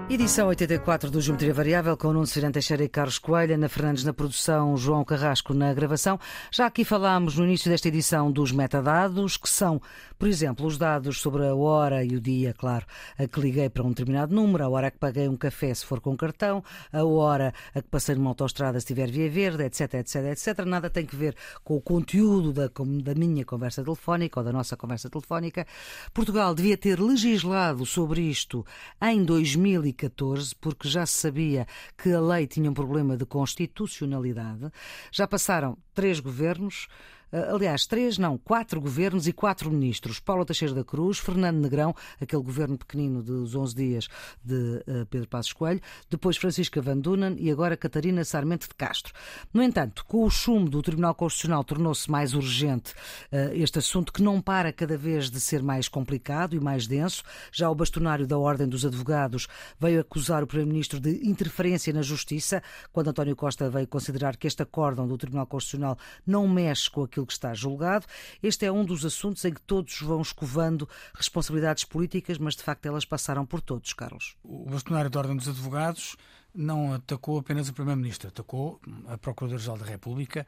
[0.09, 4.13] Edição 84 do Geometria Variável com Nuno Cirante Teixeira e Carlos Coelho, Ana Fernandes na
[4.13, 6.17] produção, João Carrasco na gravação.
[6.49, 9.83] Já aqui falámos no início desta edição dos metadados, que são,
[10.17, 12.87] por exemplo, os dados sobre a hora e o dia, claro,
[13.19, 15.85] a que liguei para um determinado número, a hora a que paguei um café se
[15.85, 19.95] for com cartão, a hora a que passei numa autostrada se tiver via verde, etc,
[19.95, 20.65] etc, etc.
[20.65, 22.71] Nada tem que ver com o conteúdo da,
[23.03, 25.67] da minha conversa telefónica ou da nossa conversa telefónica.
[26.15, 28.65] Portugal devia ter legislado sobre isto
[29.03, 34.71] em 2014 2014, porque já se sabia que a lei tinha um problema de constitucionalidade.
[35.11, 36.87] Já passaram três governos.
[37.33, 40.21] Uh, aliás, três, não, quatro governos e quatro ministros.
[40.21, 44.09] Paulo Teixeira da Cruz, Fernando Negrão, aquele governo pequenino dos 11 dias
[44.45, 49.13] de uh, Pedro Passos Coelho, depois Francisca Van Dunen e agora Catarina Sarmente de Castro.
[49.53, 52.93] No entanto, com o chumbo do Tribunal Constitucional tornou-se mais urgente
[53.33, 57.23] uh, este assunto que não para cada vez de ser mais complicado e mais denso.
[57.51, 62.63] Já o bastonário da Ordem dos Advogados veio acusar o Primeiro-Ministro de interferência na Justiça,
[62.93, 67.16] quando António Costa veio considerar que este acórdão do Tribunal Constitucional não mexe com aquilo
[67.25, 68.05] que está julgado.
[68.43, 72.85] Este é um dos assuntos em que todos vão escovando responsabilidades políticas, mas de facto
[72.87, 74.37] elas passaram por todos, Carlos.
[74.43, 76.17] O bastonário da Ordem dos Advogados
[76.55, 80.47] não atacou apenas o Primeiro-Ministro, atacou a Procuradora-Geral da República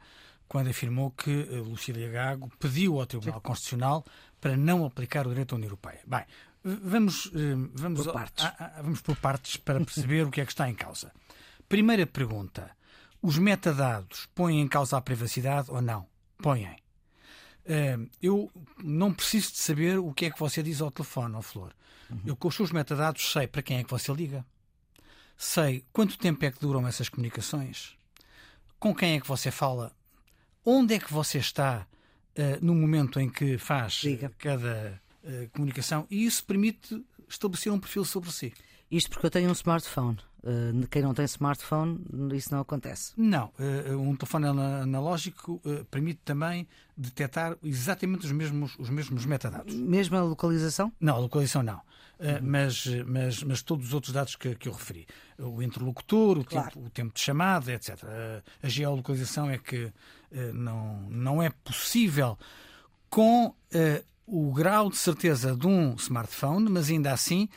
[0.49, 3.41] quando afirmou que eh, Lucília Gago pediu ao Tribunal Sim.
[3.41, 4.03] Constitucional
[4.41, 5.99] para não aplicar o direito à União Europeia.
[6.07, 6.25] Bem,
[6.63, 8.43] vamos, eh, vamos, por partes.
[8.43, 11.11] A, a, vamos por partes para perceber o que é que está em causa.
[11.69, 12.71] Primeira pergunta:
[13.21, 16.07] os metadados põem em causa a privacidade ou não?
[16.41, 16.75] Põem.
[18.21, 18.51] Eu
[18.83, 21.73] não preciso de saber o que é que você diz ao telefone, ao Flor.
[22.09, 22.21] Uhum.
[22.25, 24.45] Eu, com os seus metadados, sei para quem é que você liga.
[25.37, 27.95] Sei quanto tempo é que duram essas comunicações.
[28.79, 29.95] Com quem é que você fala
[30.65, 31.87] onde é que você está
[32.37, 34.31] uh, no momento em que faz Diga.
[34.37, 38.53] cada uh, comunicação e isso permite estabelecer um perfil sobre si.
[38.89, 40.17] Isto porque eu tenho um smartphone.
[40.41, 41.99] Uh, quem não tem smartphone,
[42.33, 43.11] isso não acontece.
[43.17, 49.75] Não, uh, um telefone analógico uh, permite também detectar exatamente os mesmos, os mesmos metadados.
[49.75, 50.93] Mesmo a localização?
[50.99, 51.81] Não, a localização não.
[52.19, 52.39] Uhum.
[52.41, 55.07] Mas, mas, mas todos os outros dados que, que eu referi.
[55.37, 56.69] O interlocutor, o, claro.
[56.69, 57.97] tempo, o tempo de chamada, etc.
[58.61, 59.89] A geolocalização é que
[60.53, 62.37] não, não é possível
[63.09, 63.55] com
[64.27, 67.47] o grau de certeza de um smartphone, mas ainda assim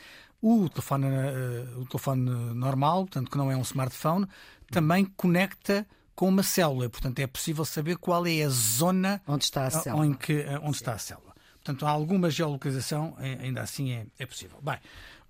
[0.43, 4.27] o telefone, uh, o telefone normal, portanto que não é um smartphone,
[4.69, 6.89] também conecta com uma célula.
[6.89, 10.05] Portanto, é possível saber qual é a zona onde está a célula.
[10.05, 11.33] Em que, eh, onde está a célula.
[11.53, 14.59] Portanto, há alguma geolocalização, eh, ainda assim é, é possível.
[14.61, 14.79] Bem,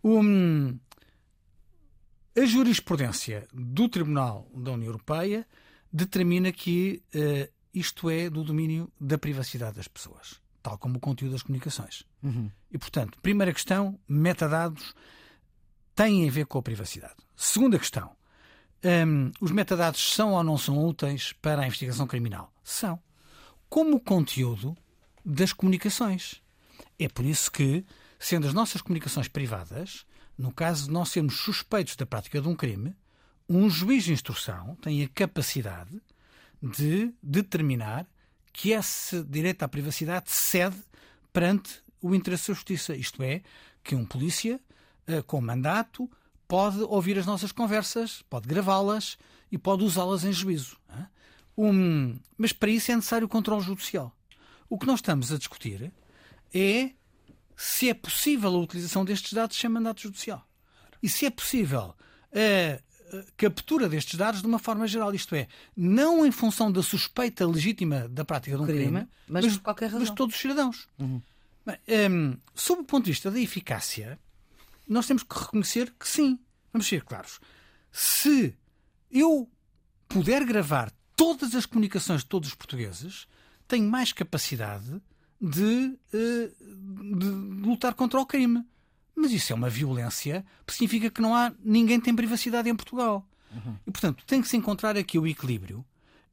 [0.03, 0.79] um,
[2.35, 5.47] a jurisprudência do Tribunal da União Europeia
[5.91, 11.33] determina que uh, isto é do domínio da privacidade das pessoas tal como o conteúdo
[11.33, 12.03] das comunicações.
[12.23, 12.49] Uhum.
[12.71, 14.95] E, portanto, primeira questão, metadados
[15.93, 17.15] têm a ver com a privacidade.
[17.35, 18.15] Segunda questão,
[18.83, 22.51] um, os metadados são ou não são úteis para a investigação criminal?
[22.63, 22.99] São.
[23.69, 24.75] Como o conteúdo
[25.25, 26.41] das comunicações.
[26.97, 27.85] É por isso que,
[28.19, 30.05] sendo as nossas comunicações privadas,
[30.37, 32.95] no caso de nós sermos suspeitos da prática de um crime,
[33.47, 36.01] um juiz de instrução tem a capacidade
[36.61, 38.07] de determinar
[38.53, 40.77] que esse direito à privacidade cede
[41.33, 42.95] perante o interesse da justiça.
[42.95, 43.41] Isto é,
[43.83, 44.61] que um polícia
[45.07, 46.09] eh, com mandato
[46.47, 49.17] pode ouvir as nossas conversas, pode gravá-las
[49.51, 50.77] e pode usá-las em juízo.
[51.57, 54.15] Um, mas para isso é necessário o controle judicial.
[54.69, 55.91] O que nós estamos a discutir
[56.53, 56.91] é
[57.55, 60.47] se é possível a utilização destes dados sem mandato judicial.
[61.01, 61.95] E se é possível
[62.31, 62.81] a
[63.37, 68.07] captura destes dados de uma forma geral, isto é, não em função da suspeita legítima
[68.09, 69.99] da prática de um crime, crime mas, mas, por qualquer razão.
[69.99, 70.87] mas todos os cidadãos.
[70.99, 71.21] Uhum.
[71.65, 71.77] Bem,
[72.11, 74.19] um, sob o ponto de vista da eficácia,
[74.87, 76.39] nós temos que reconhecer que sim,
[76.71, 77.39] vamos ser claros.
[77.91, 78.55] Se
[79.11, 79.49] eu
[80.07, 83.27] puder gravar todas as comunicações de todos os portugueses,
[83.67, 85.01] tenho mais capacidade
[85.39, 87.25] de, eh, de
[87.65, 88.65] lutar contra o crime.
[89.15, 93.27] Mas isso é uma violência que significa que não há ninguém tem privacidade em Portugal.
[93.51, 93.77] Uhum.
[93.85, 95.85] E, portanto, tem que se encontrar aqui o equilíbrio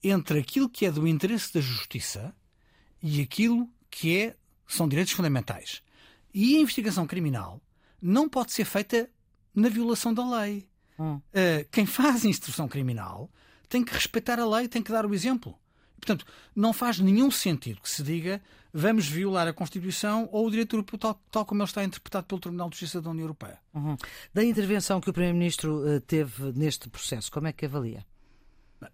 [0.03, 2.35] entre aquilo que é do interesse da justiça
[3.03, 5.83] e aquilo que é, são direitos fundamentais.
[6.33, 7.61] E a investigação criminal
[8.01, 9.11] não pode ser feita
[9.55, 10.67] na violação da lei.
[10.99, 11.17] Uhum.
[11.17, 11.23] Uh,
[11.71, 13.31] quem faz instrução criminal
[13.69, 15.59] tem que respeitar a lei, tem que dar o exemplo.
[15.97, 16.25] Portanto,
[16.57, 18.41] não faz nenhum sentido que se diga
[18.73, 22.41] vamos violar a Constituição ou o direito europeu tal, tal como ele está interpretado pelo
[22.41, 23.59] Tribunal de Justiça da União Europeia.
[23.75, 23.97] Uhum.
[24.33, 28.05] Da intervenção que o Primeiro-Ministro uh, teve neste processo, como é que avalia?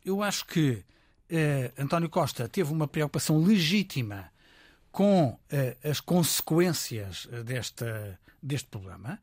[0.04, 0.70] Eu acho que
[1.30, 4.30] uh, António Costa teve uma preocupação legítima
[4.90, 5.38] com uh,
[5.88, 9.20] as consequências desta, deste problema.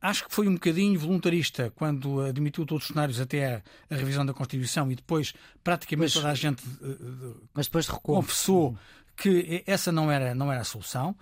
[0.00, 4.34] Acho que foi um bocadinho voluntarista quando admitiu todos os cenários até a, revisão da
[4.34, 5.32] Constituição e depois
[5.64, 8.78] praticamente mas, toda a gente uh, mas depois confessou
[9.16, 11.16] que essa não era, não era a solução.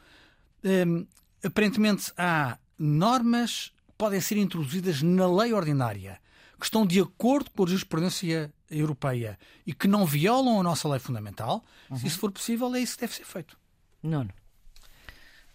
[0.64, 1.06] Um,
[1.44, 6.18] aparentemente há normas que podem ser introduzidas na lei ordinária
[6.64, 10.98] que estão de acordo com a jurisprudência europeia e que não violam a nossa lei
[10.98, 11.62] fundamental.
[11.90, 11.98] Uhum.
[11.98, 13.58] Se isso for possível, é isso que deve ser feito.
[14.02, 14.26] Não.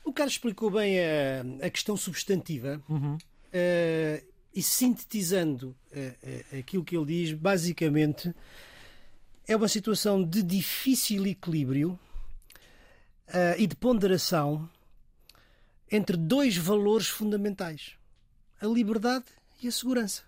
[0.05, 3.15] O Carlos explicou bem a, a questão substantiva uhum.
[3.15, 8.33] uh, e sintetizando uh, uh, aquilo que ele diz, basicamente
[9.47, 11.99] é uma situação de difícil equilíbrio
[13.29, 14.69] uh, e de ponderação
[15.91, 17.93] entre dois valores fundamentais:
[18.61, 19.25] a liberdade
[19.61, 20.23] e a segurança.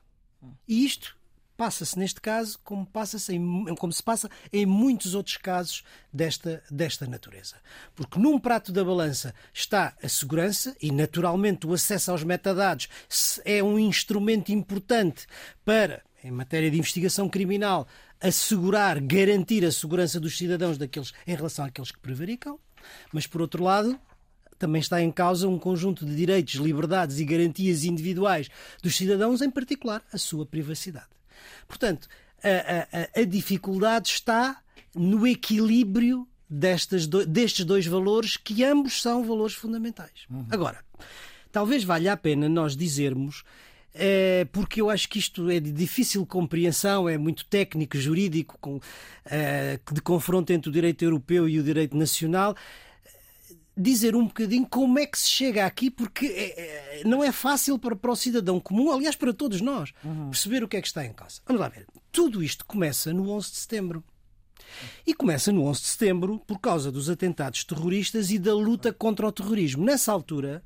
[0.67, 1.15] E isto
[1.61, 7.05] passa-se neste caso como, passa-se em, como se passa em muitos outros casos desta, desta
[7.05, 7.57] natureza.
[7.95, 12.89] Porque num prato da balança está a segurança e, naturalmente, o acesso aos metadados
[13.45, 15.27] é um instrumento importante
[15.63, 17.87] para, em matéria de investigação criminal,
[18.19, 22.59] assegurar, garantir a segurança dos cidadãos daqueles, em relação àqueles que prevaricam.
[23.11, 23.99] Mas, por outro lado,
[24.57, 28.49] também está em causa um conjunto de direitos, liberdades e garantias individuais
[28.81, 31.07] dos cidadãos, em particular a sua privacidade.
[31.67, 32.07] Portanto,
[32.43, 34.61] a, a, a dificuldade está
[34.93, 40.25] no equilíbrio destes, do, destes dois valores, que ambos são valores fundamentais.
[40.29, 40.45] Uhum.
[40.51, 40.83] Agora,
[41.51, 43.43] talvez valha a pena nós dizermos
[43.93, 48.79] é, porque eu acho que isto é de difícil compreensão, é muito técnico, jurídico, com,
[49.25, 52.55] é, de confronto entre o direito europeu e o direito nacional
[53.75, 57.95] dizer um bocadinho como é que se chega aqui, porque é, não é fácil para,
[57.95, 60.29] para o cidadão comum, aliás, para todos nós, uhum.
[60.29, 61.41] perceber o que é que está em causa.
[61.45, 61.87] Vamos lá ver.
[62.11, 64.03] Tudo isto começa no 11 de setembro.
[65.05, 69.27] E começa no 11 de setembro por causa dos atentados terroristas e da luta contra
[69.27, 69.83] o terrorismo.
[69.83, 70.63] Nessa altura,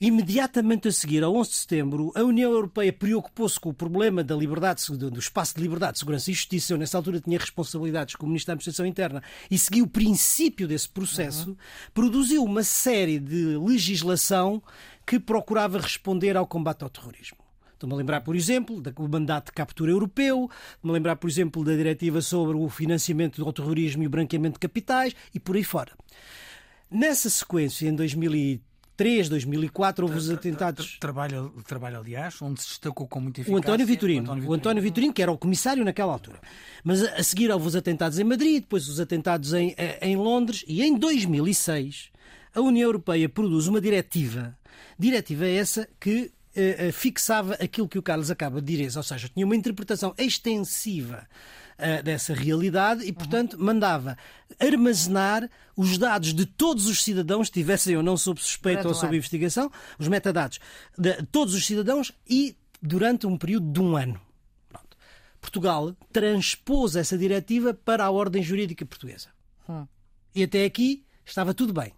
[0.00, 4.36] Imediatamente a seguir, ao 11 de setembro, a União Europeia preocupou-se com o problema da
[4.36, 6.72] liberdade, do espaço de liberdade, segurança e justiça.
[6.72, 10.88] Eu, nessa altura, tinha responsabilidades como Ministro da Administração Interna e segui o princípio desse
[10.88, 11.50] processo.
[11.50, 11.56] Uhum.
[11.92, 14.62] Produziu uma série de legislação
[15.04, 17.38] que procurava responder ao combate ao terrorismo.
[17.72, 21.64] Estou-me a lembrar, por exemplo, do mandato de captura europeu, estou-me a lembrar, por exemplo,
[21.64, 25.64] da diretiva sobre o financiamento do terrorismo e o branqueamento de capitais e por aí
[25.64, 25.92] fora.
[26.90, 28.67] Nessa sequência, em 2013,
[28.98, 30.98] 2003, 2004, houve os atentados.
[30.98, 33.54] Trabalho, trabalho, aliás, onde se destacou com muita eficácia.
[33.54, 34.20] O António Vitorino.
[34.20, 36.40] O António Vitorino, o António Vitorino que era o comissário naquela altura.
[36.82, 40.64] Mas a seguir houve os atentados em Madrid, depois os atentados em, eh, em Londres
[40.66, 42.10] e em 2006
[42.54, 44.56] a União Europeia produz uma diretiva.
[44.98, 49.46] Diretiva essa que uh, fixava aquilo que o Carlos acaba de dizer, ou seja, tinha
[49.46, 51.28] uma interpretação extensiva
[51.78, 53.64] uh, dessa realidade e, portanto, uhum.
[53.64, 54.16] mandava
[54.60, 59.70] armazenar os dados de todos os cidadãos, tivessem ou não sob suspeita ou sob investigação,
[59.98, 60.58] os metadados
[60.98, 64.20] de todos os cidadãos e durante um período de um ano.
[64.68, 64.96] Pronto.
[65.40, 69.28] Portugal transpôs essa diretiva para a ordem jurídica portuguesa.
[69.68, 69.86] Hum.
[70.34, 71.92] E até aqui estava tudo bem.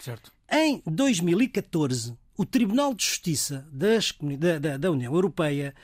[0.00, 0.32] Certo.
[0.50, 5.74] Em 2014, o Tribunal de Justiça das, da, da, da União Europeia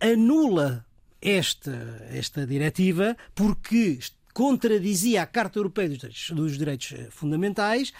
[0.00, 0.86] anula
[1.20, 1.72] esta,
[2.10, 3.98] esta diretiva porque
[4.32, 7.92] contradizia a Carta Europeia dos Direitos, dos Direitos eh, Fundamentais,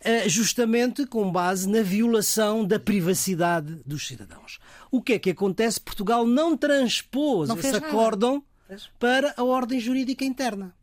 [0.00, 4.58] eh, justamente com base na violação da privacidade dos cidadãos.
[4.90, 5.80] O que é que acontece?
[5.80, 8.44] Portugal não transpôs não esse acórdão
[8.98, 10.74] para a ordem jurídica interna.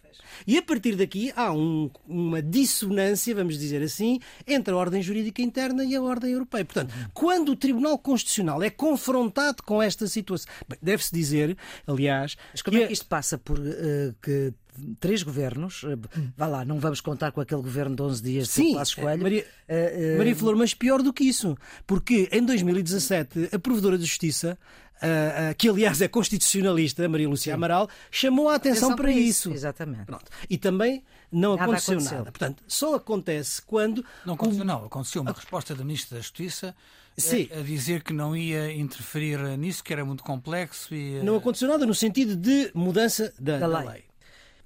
[0.46, 5.42] E a partir daqui há um, uma dissonância, vamos dizer assim, entre a ordem jurídica
[5.42, 6.66] interna e a ordem europeia.
[6.66, 10.52] Portanto, quando o Tribunal Constitucional é confrontado com esta situação,
[10.82, 12.38] deve-se dizer, aliás.
[12.52, 14.54] Mas como é que isto passa por uh, que
[15.00, 16.00] três governos, uh,
[16.36, 19.24] vá lá, não vamos contar com aquele governo de 11 dias de Sim, Coelho.
[19.24, 24.06] Maria, uh, Maria Flor, mas pior do que isso, porque em 2017 a Provedora de
[24.06, 24.58] Justiça
[25.00, 27.56] uh, uh, que aliás é constitucionalista, Maria Lúcia Sim.
[27.56, 29.50] Amaral, chamou a atenção, atenção para, para isso.
[29.50, 29.54] isso.
[29.54, 30.06] Exatamente.
[30.06, 30.26] Pronto.
[30.50, 32.32] E também não nada aconteceu, aconteceu, nada.
[32.32, 34.06] Portanto, só acontece quando.
[34.26, 34.86] Não aconteceu, não.
[34.86, 36.76] Aconteceu uma resposta da Ministra da Justiça
[37.18, 37.50] Sim.
[37.54, 40.94] A, a, dizer que não ia interferir nisso, que era muito complexo.
[40.94, 43.86] E, não aconteceu nada no sentido de mudança da, da, lei.
[43.86, 44.04] da lei.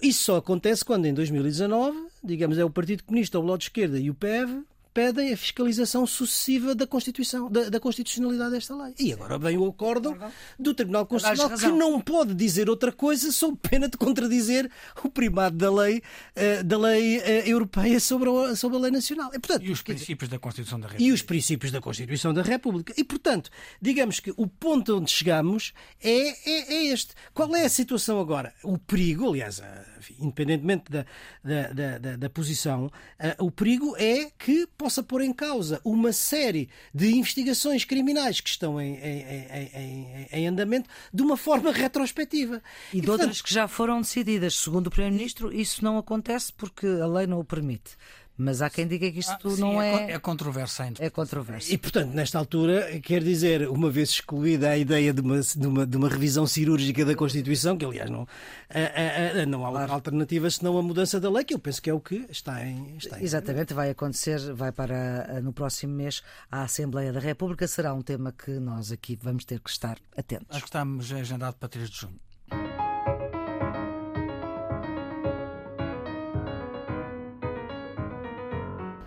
[0.04, 3.98] Isso só acontece quando, em 2019, digamos, é o Partido Comunista, o Bloco de Esquerda
[3.98, 8.94] e o PEV pedem a fiscalização sucessiva da, Constituição, da, da constitucionalidade desta lei.
[9.00, 10.16] E agora vem o acórdão
[10.60, 14.70] do Tribunal Constitucional que não pode dizer outra coisa sob pena de contradizer
[15.04, 15.98] o primado da lei,
[16.38, 19.30] uh, da lei uh, europeia sobre a, sobre a lei nacional.
[19.34, 21.10] E, portanto, e os princípios dizer, da Constituição da República.
[21.10, 22.94] E os princípios da Constituição da República.
[22.96, 23.50] E, portanto,
[23.82, 27.16] digamos que o ponto onde chegamos é, é, é este.
[27.34, 28.54] Qual é a situação agora?
[28.64, 29.62] O perigo, aliás,
[30.04, 31.06] enfim, independentemente da,
[31.44, 36.70] da, da, da posição, uh, o perigo é que possa pôr em causa uma série
[36.94, 42.62] de investigações criminais que estão em, em, em, em andamento de uma forma retrospectiva.
[42.94, 44.56] E, e de outras que já foram decididas.
[44.56, 47.98] Segundo o Primeiro-Ministro, isso não acontece porque a lei não o permite.
[48.36, 50.12] Mas há quem diga que isto ah, sim, não é.
[50.12, 51.04] É, é controverso ainda.
[51.04, 51.72] É controverso.
[51.72, 55.86] E, portanto, nesta altura, quer dizer, uma vez excluída a ideia de uma, de uma,
[55.86, 58.28] de uma revisão cirúrgica da Constituição, que aliás não,
[58.70, 61.82] a, a, a, não há outra alternativa senão a mudança da lei, que eu penso
[61.82, 62.98] que é o que está em.
[62.98, 63.24] Está em...
[63.24, 67.68] Exatamente, vai acontecer, vai para no próximo mês a Assembleia da República.
[67.68, 70.48] Será um tema que nós aqui vamos ter que estar atentos.
[70.50, 72.20] Acho que estamos agendado para 3 de junho.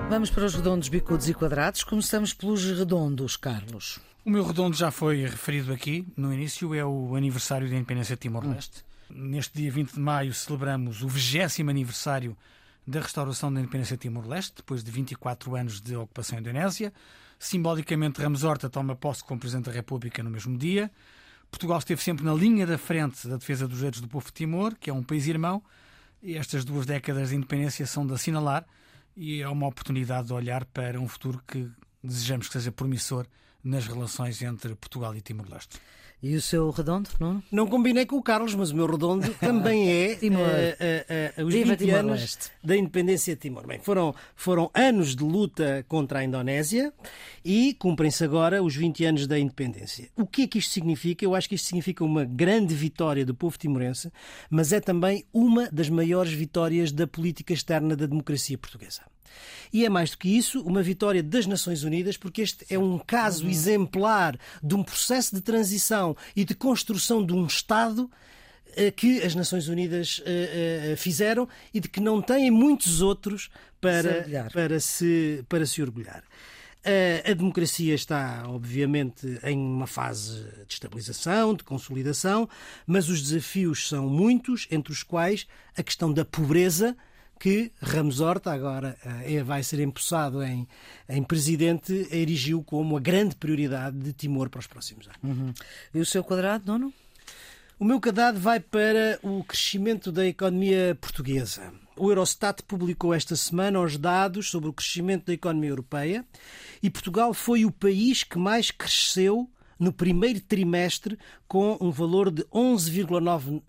[0.09, 1.83] Vamos para os redondos, bicudos e quadrados.
[1.83, 3.99] Começamos pelos redondos, Carlos.
[4.25, 8.21] O meu redondo já foi referido aqui no início, é o aniversário da independência de
[8.21, 8.85] Timor-Leste.
[9.11, 9.31] Hum.
[9.31, 12.37] Neste dia 20 de maio celebramos o 20 aniversário
[12.87, 16.93] da restauração da independência de Timor-Leste, depois de 24 anos de ocupação indonésia.
[17.37, 20.89] Simbolicamente, Ramos Horta toma posse como Presidente da República no mesmo dia.
[21.51, 24.77] Portugal esteve sempre na linha da frente da defesa dos direitos do povo de Timor,
[24.79, 25.61] que é um país irmão,
[26.23, 28.65] e estas duas décadas de independência são de assinalar
[29.17, 31.71] e é uma oportunidade de olhar para um futuro que
[32.03, 33.27] desejamos que seja promissor
[33.64, 35.79] nas relações entre Portugal e Timor-Leste.
[36.23, 37.43] E o seu redondo, não?
[37.53, 40.41] Não combinei com o Carlos, mas o meu redondo também é Timor.
[40.41, 43.67] Uh, uh, uh, os Viva 20 anos da independência de Timor.
[43.67, 46.93] Bem, foram, foram anos de luta contra a Indonésia
[47.45, 50.09] e cumprem-se agora os 20 anos da independência.
[50.17, 51.25] O que é que isto significa?
[51.25, 54.11] Eu acho que isto significa uma grande vitória do povo timorense,
[54.49, 59.03] mas é também uma das maiores vitórias da política externa da democracia portuguesa.
[59.72, 62.99] E é mais do que isso, uma vitória das Nações Unidas, porque este é um
[62.99, 63.51] caso uhum.
[63.51, 68.11] exemplar de um processo de transição e de construção de um Estado
[68.77, 73.49] eh, que as Nações Unidas uh, uh, fizeram e de que não têm muitos outros
[73.81, 76.22] para, para, se, para se orgulhar.
[77.29, 82.49] A democracia está, obviamente, em uma fase de estabilização, de consolidação,
[82.87, 86.97] mas os desafios são muitos, entre os quais a questão da pobreza
[87.39, 90.66] que Ramos Horta, agora uh, vai ser empossado em,
[91.09, 95.18] em presidente, erigiu como a grande prioridade de Timor para os próximos anos.
[95.22, 95.55] Uhum.
[95.95, 96.93] E o seu quadrado, nono?
[97.78, 101.72] O meu quadrado vai para o crescimento da economia portuguesa.
[101.95, 106.24] O Eurostat publicou esta semana os dados sobre o crescimento da economia europeia
[106.82, 112.43] e Portugal foi o país que mais cresceu no primeiro trimestre com um valor de
[112.45, 113.61] 11,9%.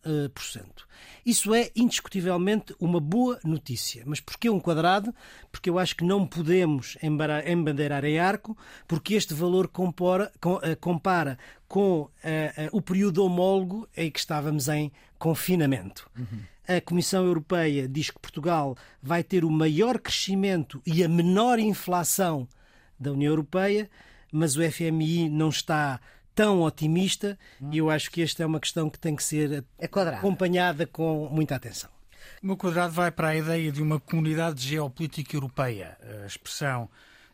[1.25, 4.03] Isso é indiscutivelmente uma boa notícia.
[4.05, 5.13] Mas porquê um quadrado?
[5.51, 6.97] Porque eu acho que não podemos
[7.45, 10.31] embandeirar em arco, porque este valor compara,
[10.63, 11.37] eh, compara
[11.67, 12.09] com uh, uh,
[12.71, 16.09] o período homólogo em que estávamos em confinamento.
[16.17, 16.39] Uhum.
[16.67, 22.47] A Comissão Europeia diz que Portugal vai ter o maior crescimento e a menor inflação
[22.99, 23.89] da União Europeia,
[24.37, 25.99] mas o FMI não está
[26.35, 27.69] tão otimista hum.
[27.71, 31.27] e eu acho que esta é uma questão que tem que ser é acompanhada com
[31.31, 31.89] muita atenção.
[32.43, 35.97] O meu quadrado vai para a ideia de uma comunidade geopolítica europeia.
[36.23, 36.87] A expressão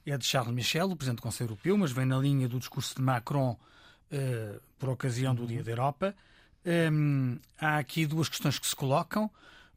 [0.05, 2.95] é de Charles Michel, o Presidente do Conselho Europeu, mas vem na linha do discurso
[2.95, 6.15] de Macron uh, por ocasião do Dia da Europa.
[6.65, 9.29] Um, há aqui duas questões que se colocam.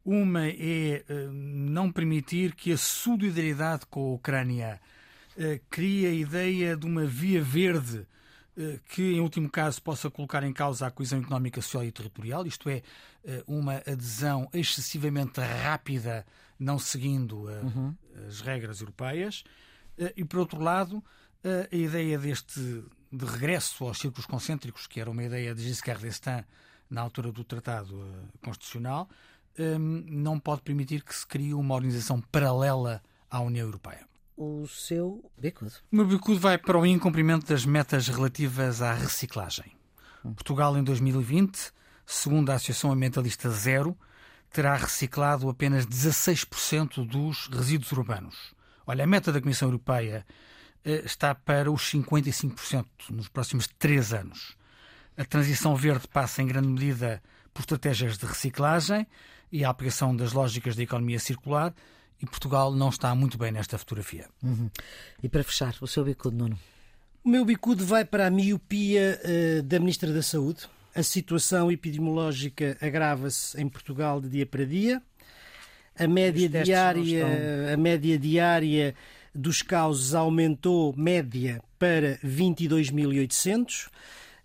[0.04, 4.80] Uma é uh, não permitir que a solidariedade com a Ucrânia
[5.36, 8.06] uh, crie a ideia de uma via verde
[8.58, 12.46] eh, que, em último caso, possa colocar em causa a coesão económica, social e territorial,
[12.46, 12.82] isto é,
[13.22, 16.24] eh, uma adesão excessivamente rápida,
[16.58, 17.94] não seguindo eh, uhum.
[18.26, 19.44] as regras europeias.
[20.14, 21.02] E, por outro lado,
[21.72, 26.44] a ideia deste de regresso aos círculos concêntricos, que era uma ideia de Giscard d'Estaing
[26.90, 28.06] na altura do Tratado
[28.44, 29.08] Constitucional,
[29.80, 34.06] não pode permitir que se crie uma organização paralela à União Europeia
[34.36, 35.72] o seu bicudo.
[35.90, 39.72] O meu bicudo vai para o incumprimento das metas relativas à reciclagem.
[40.22, 41.72] Portugal, em 2020,
[42.04, 43.96] segundo a Associação Ambientalista Zero,
[44.50, 48.54] terá reciclado apenas 16% dos resíduos urbanos.
[48.86, 50.26] Olha, a meta da Comissão Europeia
[50.84, 54.56] eh, está para os 55% nos próximos três anos.
[55.16, 57.22] A transição verde passa em grande medida
[57.52, 59.06] por estratégias de reciclagem
[59.50, 61.74] e a aplicação das lógicas da economia circular,
[62.20, 64.26] e Portugal não está muito bem nesta fotografia.
[64.42, 64.70] Uhum.
[65.22, 66.58] E para fechar, o seu bicudo, Nuno?
[67.24, 70.68] O meu bicudo vai para a miopia uh, da Ministra da Saúde.
[70.94, 75.02] A situação epidemiológica agrava-se em Portugal de dia para dia.
[75.98, 77.74] A média diária, estão...
[77.74, 78.94] a média diária
[79.34, 83.86] dos casos aumentou média para 22.800.
[83.86, 83.90] Uh,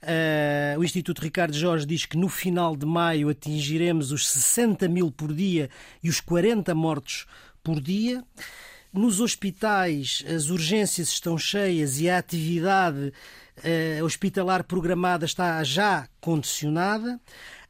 [0.03, 5.11] eh, o Instituto Ricardo Jorge diz que no final de maio atingiremos os 60 mil
[5.11, 5.69] por dia
[6.01, 7.27] e os 40 mortos
[7.63, 8.23] por dia.
[8.93, 13.13] Nos hospitais, as urgências estão cheias e a atividade
[13.57, 17.19] uh, hospitalar programada está já condicionada.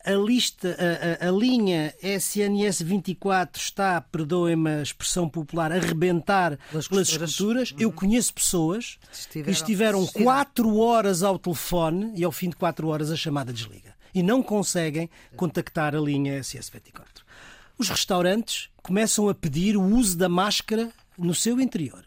[0.03, 6.57] A lista, a, a, a linha SNS 24 está, perdoem-me a expressão popular, a arrebentar
[6.71, 7.69] pelas esculturas.
[7.69, 7.77] Uhum.
[7.79, 12.87] Eu conheço pessoas estiveram, que estiveram quatro horas ao telefone e ao fim de quatro
[12.87, 13.93] horas a chamada desliga.
[14.11, 17.23] E não conseguem contactar a linha SS 24.
[17.77, 22.05] Os restaurantes começam a pedir o uso da máscara no seu interior.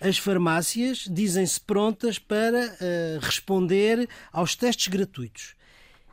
[0.00, 5.54] As farmácias dizem-se prontas para uh, responder aos testes gratuitos.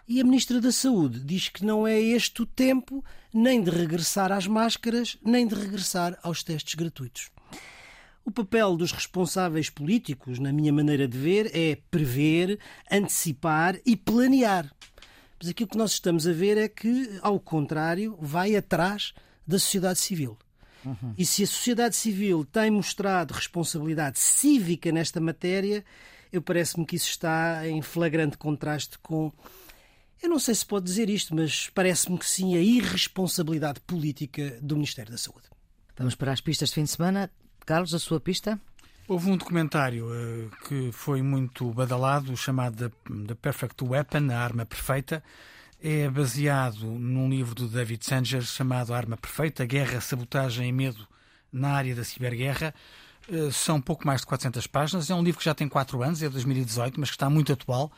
[0.08, 3.04] E a Ministra da Saúde diz que não é este o tempo
[3.34, 7.32] nem de regressar às máscaras, nem de regressar aos testes gratuitos.
[8.26, 12.60] O papel dos responsáveis políticos, na minha maneira de ver, é prever,
[12.90, 14.74] antecipar e planear.
[15.40, 19.14] Mas aqui o que nós estamos a ver é que, ao contrário, vai atrás
[19.46, 20.38] da sociedade civil.
[20.86, 21.14] Uhum.
[21.18, 25.84] E se a sociedade civil tem mostrado responsabilidade cívica nesta matéria,
[26.32, 29.32] eu parece-me que isso está em flagrante contraste com.
[30.22, 34.76] Eu não sei se pode dizer isto, mas parece-me que sim, a irresponsabilidade política do
[34.76, 35.48] Ministério da Saúde.
[35.98, 37.30] Vamos para as pistas de fim de semana.
[37.66, 38.60] Carlos, a sua pista?
[39.08, 42.96] Houve um documentário uh, que foi muito badalado, chamado The,
[43.28, 45.22] The Perfect Weapon, a arma perfeita.
[45.86, 51.06] É baseado num livro do David Sanger chamado Arma Perfeita, Guerra, Sabotagem e Medo
[51.52, 52.74] na área da ciberguerra.
[53.28, 55.10] Uh, são pouco mais de 400 páginas.
[55.10, 57.52] É um livro que já tem 4 anos, é de 2018, mas que está muito
[57.52, 57.92] atual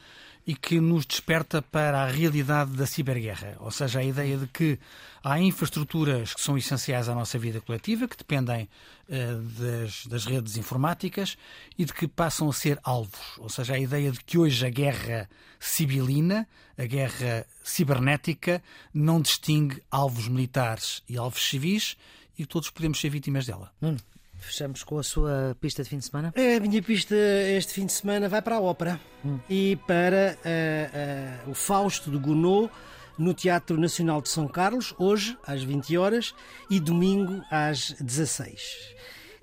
[0.48, 4.80] e que nos desperta para a realidade da ciberguerra, ou seja, a ideia de que
[5.24, 8.70] há infraestruturas que são essenciais à nossa vida coletiva, que dependem
[9.10, 11.36] uh, das, das, redes informáticas
[11.78, 14.70] e de que passam a ser alvos, ou seja, a ideia de que hoje a
[14.70, 15.28] guerra
[15.60, 18.62] civilina, a guerra cibernética,
[18.94, 21.98] não distingue alvos militares e alvos civis
[22.38, 23.72] e todos podemos ser vítimas dela.
[23.82, 23.98] Hum.
[24.46, 26.32] Fechamos com a sua pista de fim de semana?
[26.36, 29.40] A minha pista este fim de semana vai para a ópera hum.
[29.50, 32.70] e para uh, uh, o Fausto de Gounod
[33.18, 36.36] no Teatro Nacional de São Carlos, hoje às 20 horas
[36.70, 38.94] e domingo às 16.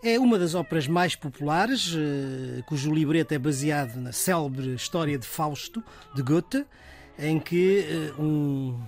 [0.05, 5.27] É uma das óperas mais populares, uh, cujo libreto é baseado na célebre história de
[5.27, 5.83] Fausto,
[6.15, 6.65] de Goethe,
[7.19, 8.79] em que um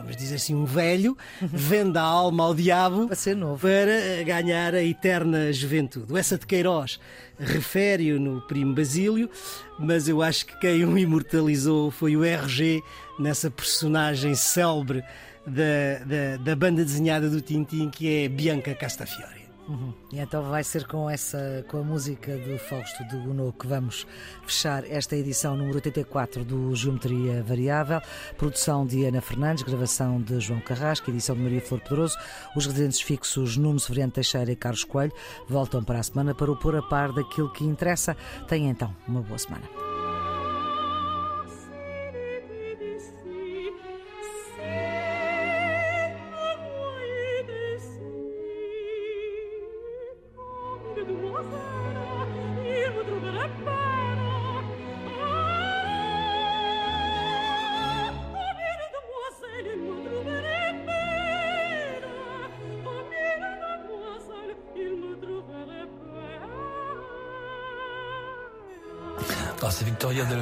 [0.00, 3.60] vamos dizer assim, um velho, vende a alma ao diabo para, ser novo.
[3.60, 6.16] para ganhar a eterna juventude.
[6.16, 6.98] Essa de Queiroz
[7.38, 9.30] refere-o no Primo Basílio,
[9.78, 12.82] mas eu acho que quem o imortalizou foi o RG
[13.18, 15.02] nessa personagem célebre
[15.46, 19.39] da, da, da banda desenhada do Tintim, que é Bianca Castafiore.
[19.70, 19.94] Uhum.
[20.12, 24.04] E então vai ser com essa, com a música do Fausto de Gounod que vamos
[24.44, 28.00] fechar esta edição número 84 do Geometria Variável.
[28.36, 32.18] Produção de Ana Fernandes, gravação de João Carrasco, edição de Maria Flor Pedroso.
[32.56, 35.12] Os residentes fixos Nuno Severiano Teixeira e Carlos Coelho
[35.48, 38.16] voltam para a semana para o pôr a par daquilo que interessa.
[38.48, 39.89] Tenha então uma boa semana.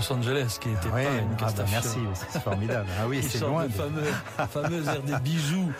[0.08, 2.88] Los Angeles qui était oui, pas une ah bah merci, c'est formidable.
[3.00, 3.64] Ah oui, c'est loin.
[3.64, 4.02] Le fameux,
[4.50, 5.72] fameux air des bijoux.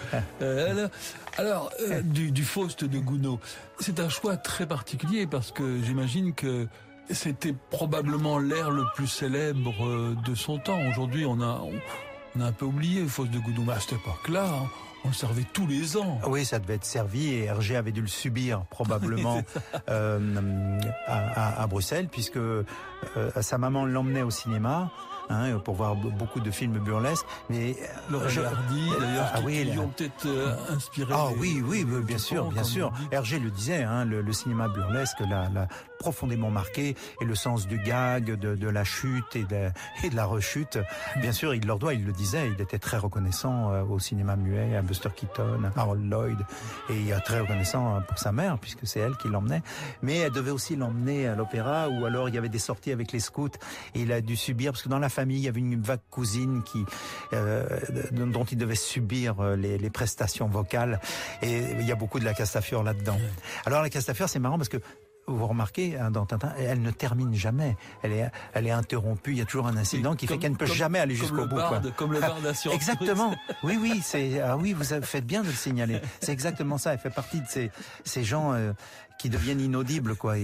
[0.43, 0.89] Euh,
[1.37, 3.39] alors, euh, du, du Faust de Gounod,
[3.79, 6.67] c'est un choix très particulier parce que j'imagine que
[7.11, 10.81] c'était probablement l'air le plus célèbre euh, de son temps.
[10.89, 11.73] Aujourd'hui, on a, on,
[12.41, 14.47] a un peu oublié Faust de Gounod, mais à cette époque-là,
[15.05, 16.21] on le servait tous les ans.
[16.27, 19.43] Oui, ça devait être servi et Hergé avait dû le subir probablement
[19.91, 22.65] euh, à, à, Bruxelles puisque euh,
[23.41, 24.91] sa maman l'emmenait au cinéma.
[25.31, 27.27] Hein, pour voir beaucoup de films burlesques.
[27.51, 27.77] Mais
[28.11, 28.41] le je...
[28.41, 31.13] Hardy, d'ailleurs, ah, qui, oui, qui ont peut-être euh, inspiré.
[31.15, 32.91] Ah oui, oui, bien sûr, bien sûr.
[33.11, 35.69] Hergé le disait, hein, le, le, cinéma burlesque l'a,
[35.99, 39.71] profondément marqué et le sens du gag, de, de la chute et de,
[40.03, 40.79] et de, la rechute.
[41.17, 44.37] Bien sûr, il leur doit, il le disait, il était très reconnaissant euh, au cinéma
[44.37, 46.39] muet, à Buster Keaton, à Harold Lloyd,
[46.91, 49.63] et très reconnaissant euh, pour sa mère puisque c'est elle qui l'emmenait.
[50.03, 53.13] Mais elle devait aussi l'emmener à l'opéra ou alors il y avait des sorties avec
[53.13, 53.49] les scouts
[53.95, 56.01] et il a dû subir parce que dans la famille il y avait une vague
[56.11, 56.85] cousine qui
[57.33, 57.67] euh,
[58.13, 61.01] dont il devait subir euh, les, les, prestations vocales
[61.43, 63.19] et il y a beaucoup de la Castafiore là-dedans.
[63.67, 64.79] Alors la Castafiore c'est marrant parce que
[65.33, 67.77] vous remarquez, hein, dans Tintin, elle ne termine jamais.
[68.03, 69.33] Elle est, elle est interrompue.
[69.33, 71.57] Il y a toujours un incident qui fait qu'elle ne peut jamais aller jusqu'au bout.
[71.57, 71.81] quoi.
[71.97, 72.77] Comme le bar d'assurance.
[72.77, 73.35] exactement.
[73.63, 76.01] Oui, oui, c'est, ah oui, vous faites bien de le signaler.
[76.21, 76.93] C'est exactement ça.
[76.93, 77.71] Elle fait partie de ces,
[78.05, 78.73] ces gens euh,
[79.19, 80.37] qui deviennent inaudibles, quoi.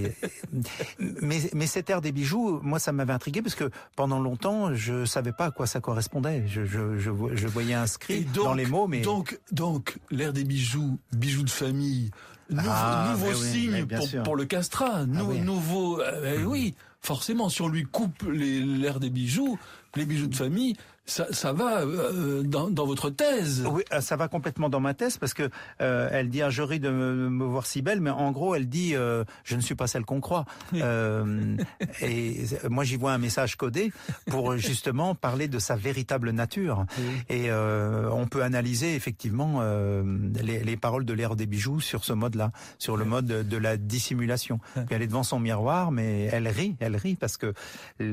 [0.99, 5.05] mais, mais cette ère des bijoux, moi, ça m'avait intrigué parce que pendant longtemps, je
[5.05, 6.43] savais pas à quoi ça correspondait.
[6.47, 10.99] Je, je, je, je voyais inscrit dans les mots, mais donc, donc, l'ère des bijoux,
[11.13, 12.11] bijoux de famille,
[12.49, 17.67] nouveau, ah, nouveau signe pour, pour, le castrat, ah nouveau, euh, oui, forcément, si on
[17.67, 19.57] lui coupe l'air des bijoux,
[19.95, 20.75] les bijoux de famille,
[21.05, 23.63] ça, ça va euh, dans, dans, votre thèse.
[23.69, 25.49] Oui, euh, ça va complètement dans ma thèse parce que
[25.81, 28.55] euh, elle dit ah, je ris de me, me, voir si belle, mais en gros
[28.55, 30.45] elle dit euh, je ne suis pas celle qu'on croit.
[30.85, 31.57] Euh,
[32.01, 33.91] et moi j'y vois un message codé
[34.27, 36.85] pour justement parler de sa véritable nature.
[36.97, 37.05] Oui.
[37.29, 42.51] Et on peut analyser effectivement les, les, paroles de l'ère des bijoux sur ce mode-là,
[42.77, 44.59] sur le mode de, de la dissimulation.
[44.73, 47.53] Puis elle est devant son miroir, mais elle rit, elle rit parce que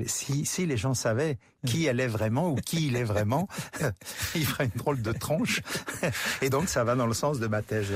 [0.06, 3.48] si, si les gens savaient qui elle est vraiment ou qui il est vraiment,
[4.34, 5.60] il fera une drôle de tronche.
[6.40, 7.92] Et donc ça va dans le sens de ma thèse.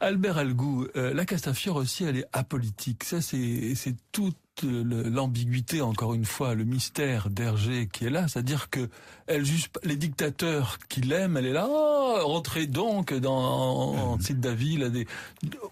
[0.00, 3.04] Albert Algou, euh, la Castafiore aussi, elle est apolitique.
[3.04, 8.88] Ça, c'est toute l'ambiguïté, encore une fois, le mystère d'Hergé qui est là, c'est-à-dire que
[9.26, 14.84] elle juge les dictateurs qui l'aiment, elle est là, oh, rentrez donc dans Cite David,
[14.84, 15.06] a des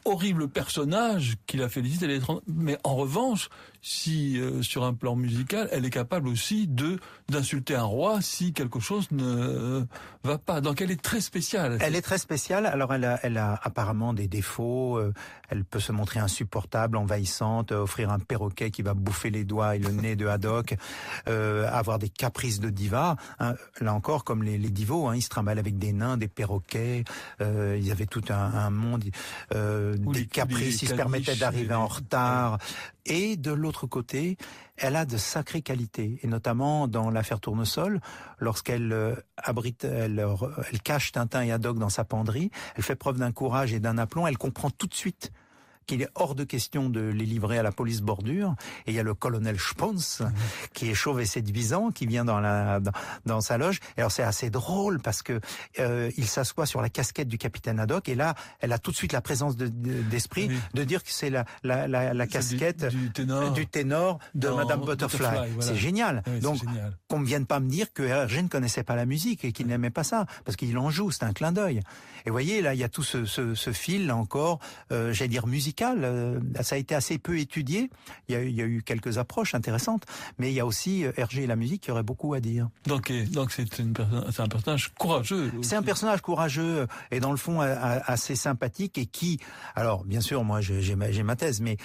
[0.05, 3.49] horribles personnages qui la félicitent, elle est, mais en revanche,
[3.87, 8.53] si euh, sur un plan musical, elle est capable aussi de d'insulter un roi si
[8.53, 9.85] quelque chose ne
[10.25, 10.61] va pas.
[10.61, 11.79] Donc elle est très spéciale.
[11.81, 12.67] Elle est très spéciale.
[12.67, 14.97] Alors elle a, elle a apparemment des défauts.
[14.99, 15.15] Euh,
[15.51, 19.75] elle peut se montrer insupportable, envahissante, euh, offrir un perroquet qui va bouffer les doigts
[19.75, 20.77] et le nez de Haddock,
[21.29, 23.17] euh, avoir des caprices de diva.
[23.39, 26.29] Hein, là encore, comme les, les divos, hein, ils se trimballent avec des nains, des
[26.29, 27.05] perroquets.
[27.41, 29.05] Euh, il y avait tout un, un monde,
[29.55, 30.83] euh, des les, caprices.
[30.83, 32.59] Ils se permettaient d'arriver en retard.
[33.07, 34.37] Et de l'autre côté,
[34.77, 38.01] elle a de sacrées qualités, et notamment dans l'affaire Tournesol,
[38.39, 40.23] lorsqu'elle abrite, elle,
[40.71, 43.97] elle cache Tintin et Haddock dans sa penderie, elle fait preuve d'un courage et d'un
[43.97, 45.33] aplomb, elle comprend tout de suite
[45.87, 48.55] qu'il est hors de question de les livrer à la police bordure.
[48.87, 50.25] Et il y a le colonel Spons, mmh.
[50.73, 52.93] qui est chauve et séduisant, qui vient dans, la, dans,
[53.25, 53.81] dans sa loge.
[53.97, 55.41] Et alors c'est assez drôle parce que
[55.79, 58.09] euh, il s'assoit sur la casquette du capitaine Haddock.
[58.09, 61.11] Et là, elle a tout de suite la présence d'esprit de, de, de, dire que
[61.11, 65.19] c'est la, la, la, la casquette du, du, ténor, du, ténor, de Madame Butterfly.
[65.19, 65.73] Butterfly voilà.
[65.73, 66.23] C'est génial.
[66.27, 66.59] Oui, Donc,
[67.09, 69.67] qu'on ne vienne pas me dire que Hergé ne connaissait pas la musique et qu'il
[69.67, 71.81] n'aimait pas ça, parce qu'il en joue, c'est un clin d'œil.
[72.25, 74.59] Et vous voyez, là, il y a tout ce, ce, ce fil, là encore,
[74.91, 76.01] euh, j'allais dire musical.
[76.03, 77.89] Euh, ça a été assez peu étudié.
[78.29, 80.03] Il y, a, il y, a, eu quelques approches intéressantes,
[80.39, 82.69] mais il y a aussi euh, Hergé et la musique qui aurait beaucoup à dire.
[82.87, 83.81] Donc, donc c'est
[84.41, 85.53] un personnage courageux.
[85.63, 89.39] C'est un personnage courageux et dans le fond assez sympathique et qui,
[89.75, 91.77] alors bien sûr, moi j'ai ma, ma thèse, mais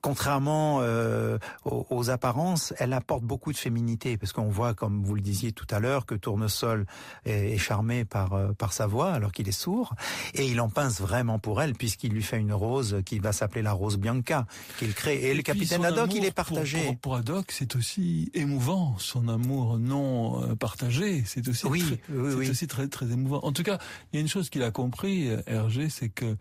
[0.00, 5.14] contrairement euh, aux, aux, apparences, elle apporte beaucoup de féminité parce qu'on voit, comme vous
[5.14, 6.86] le disiez tout à l'heure, que Tournesol
[7.24, 9.94] est, est charmé par euh, par sa voix alors qu'il est sourd
[10.34, 13.62] et il en pince vraiment pour elle puisqu'il lui fait une rose qui va s'appeler
[13.62, 14.46] la rose Bianca
[14.78, 16.78] qu'il crée et, et le capitaine Haddock il est partagé.
[16.78, 21.82] Pour, pour, pour Haddock, c'est aussi émouvant son amour non euh, partagé, c'est aussi oui,
[21.82, 22.50] très, oui, oui.
[22.50, 23.40] aussi très très émouvant.
[23.42, 23.78] En tout cas,
[24.12, 26.36] il y a une chose qu'il a compris Hergé, c'est que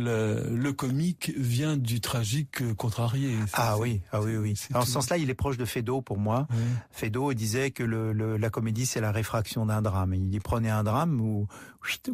[0.00, 3.36] le, le, comique vient du tragique contrarié.
[3.52, 4.54] Ah oui, ah oui, oui.
[4.74, 6.46] En ce sens-là, il est proche de Feydeau pour moi.
[6.50, 6.56] Oui.
[6.90, 10.14] Feydeau disait que le, le, la comédie, c'est la réfraction d'un drame.
[10.14, 11.46] Il dit prenez un drame où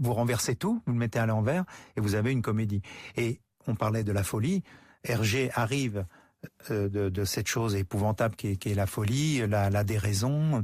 [0.00, 1.64] vous renversez tout, vous le mettez à l'envers
[1.96, 2.82] et vous avez une comédie.
[3.16, 4.62] Et on parlait de la folie.
[5.04, 6.04] Hergé arrive
[6.70, 10.62] euh, de, de, cette chose épouvantable qui est, la folie, la, la déraison,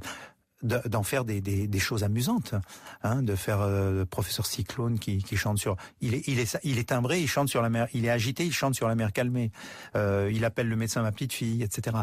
[0.62, 2.54] d'en faire des, des, choses amusantes,
[3.02, 6.78] hein, de faire euh, professeur Cyclone qui, qui, chante sur, il est, il est, il
[6.78, 9.12] est timbré, il chante sur la mer, il est agité, il chante sur la mer
[9.12, 9.50] calmée,
[9.96, 11.96] euh, il appelle le médecin ma petite fille, etc.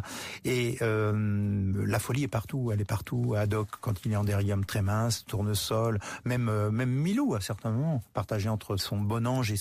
[0.44, 3.36] Et euh, la folie est partout, elle est partout.
[3.38, 8.02] Haddock quand il est en dérium très mince, tournesol, même même Milou à certains moments,
[8.14, 9.60] partagé entre son bon ange et son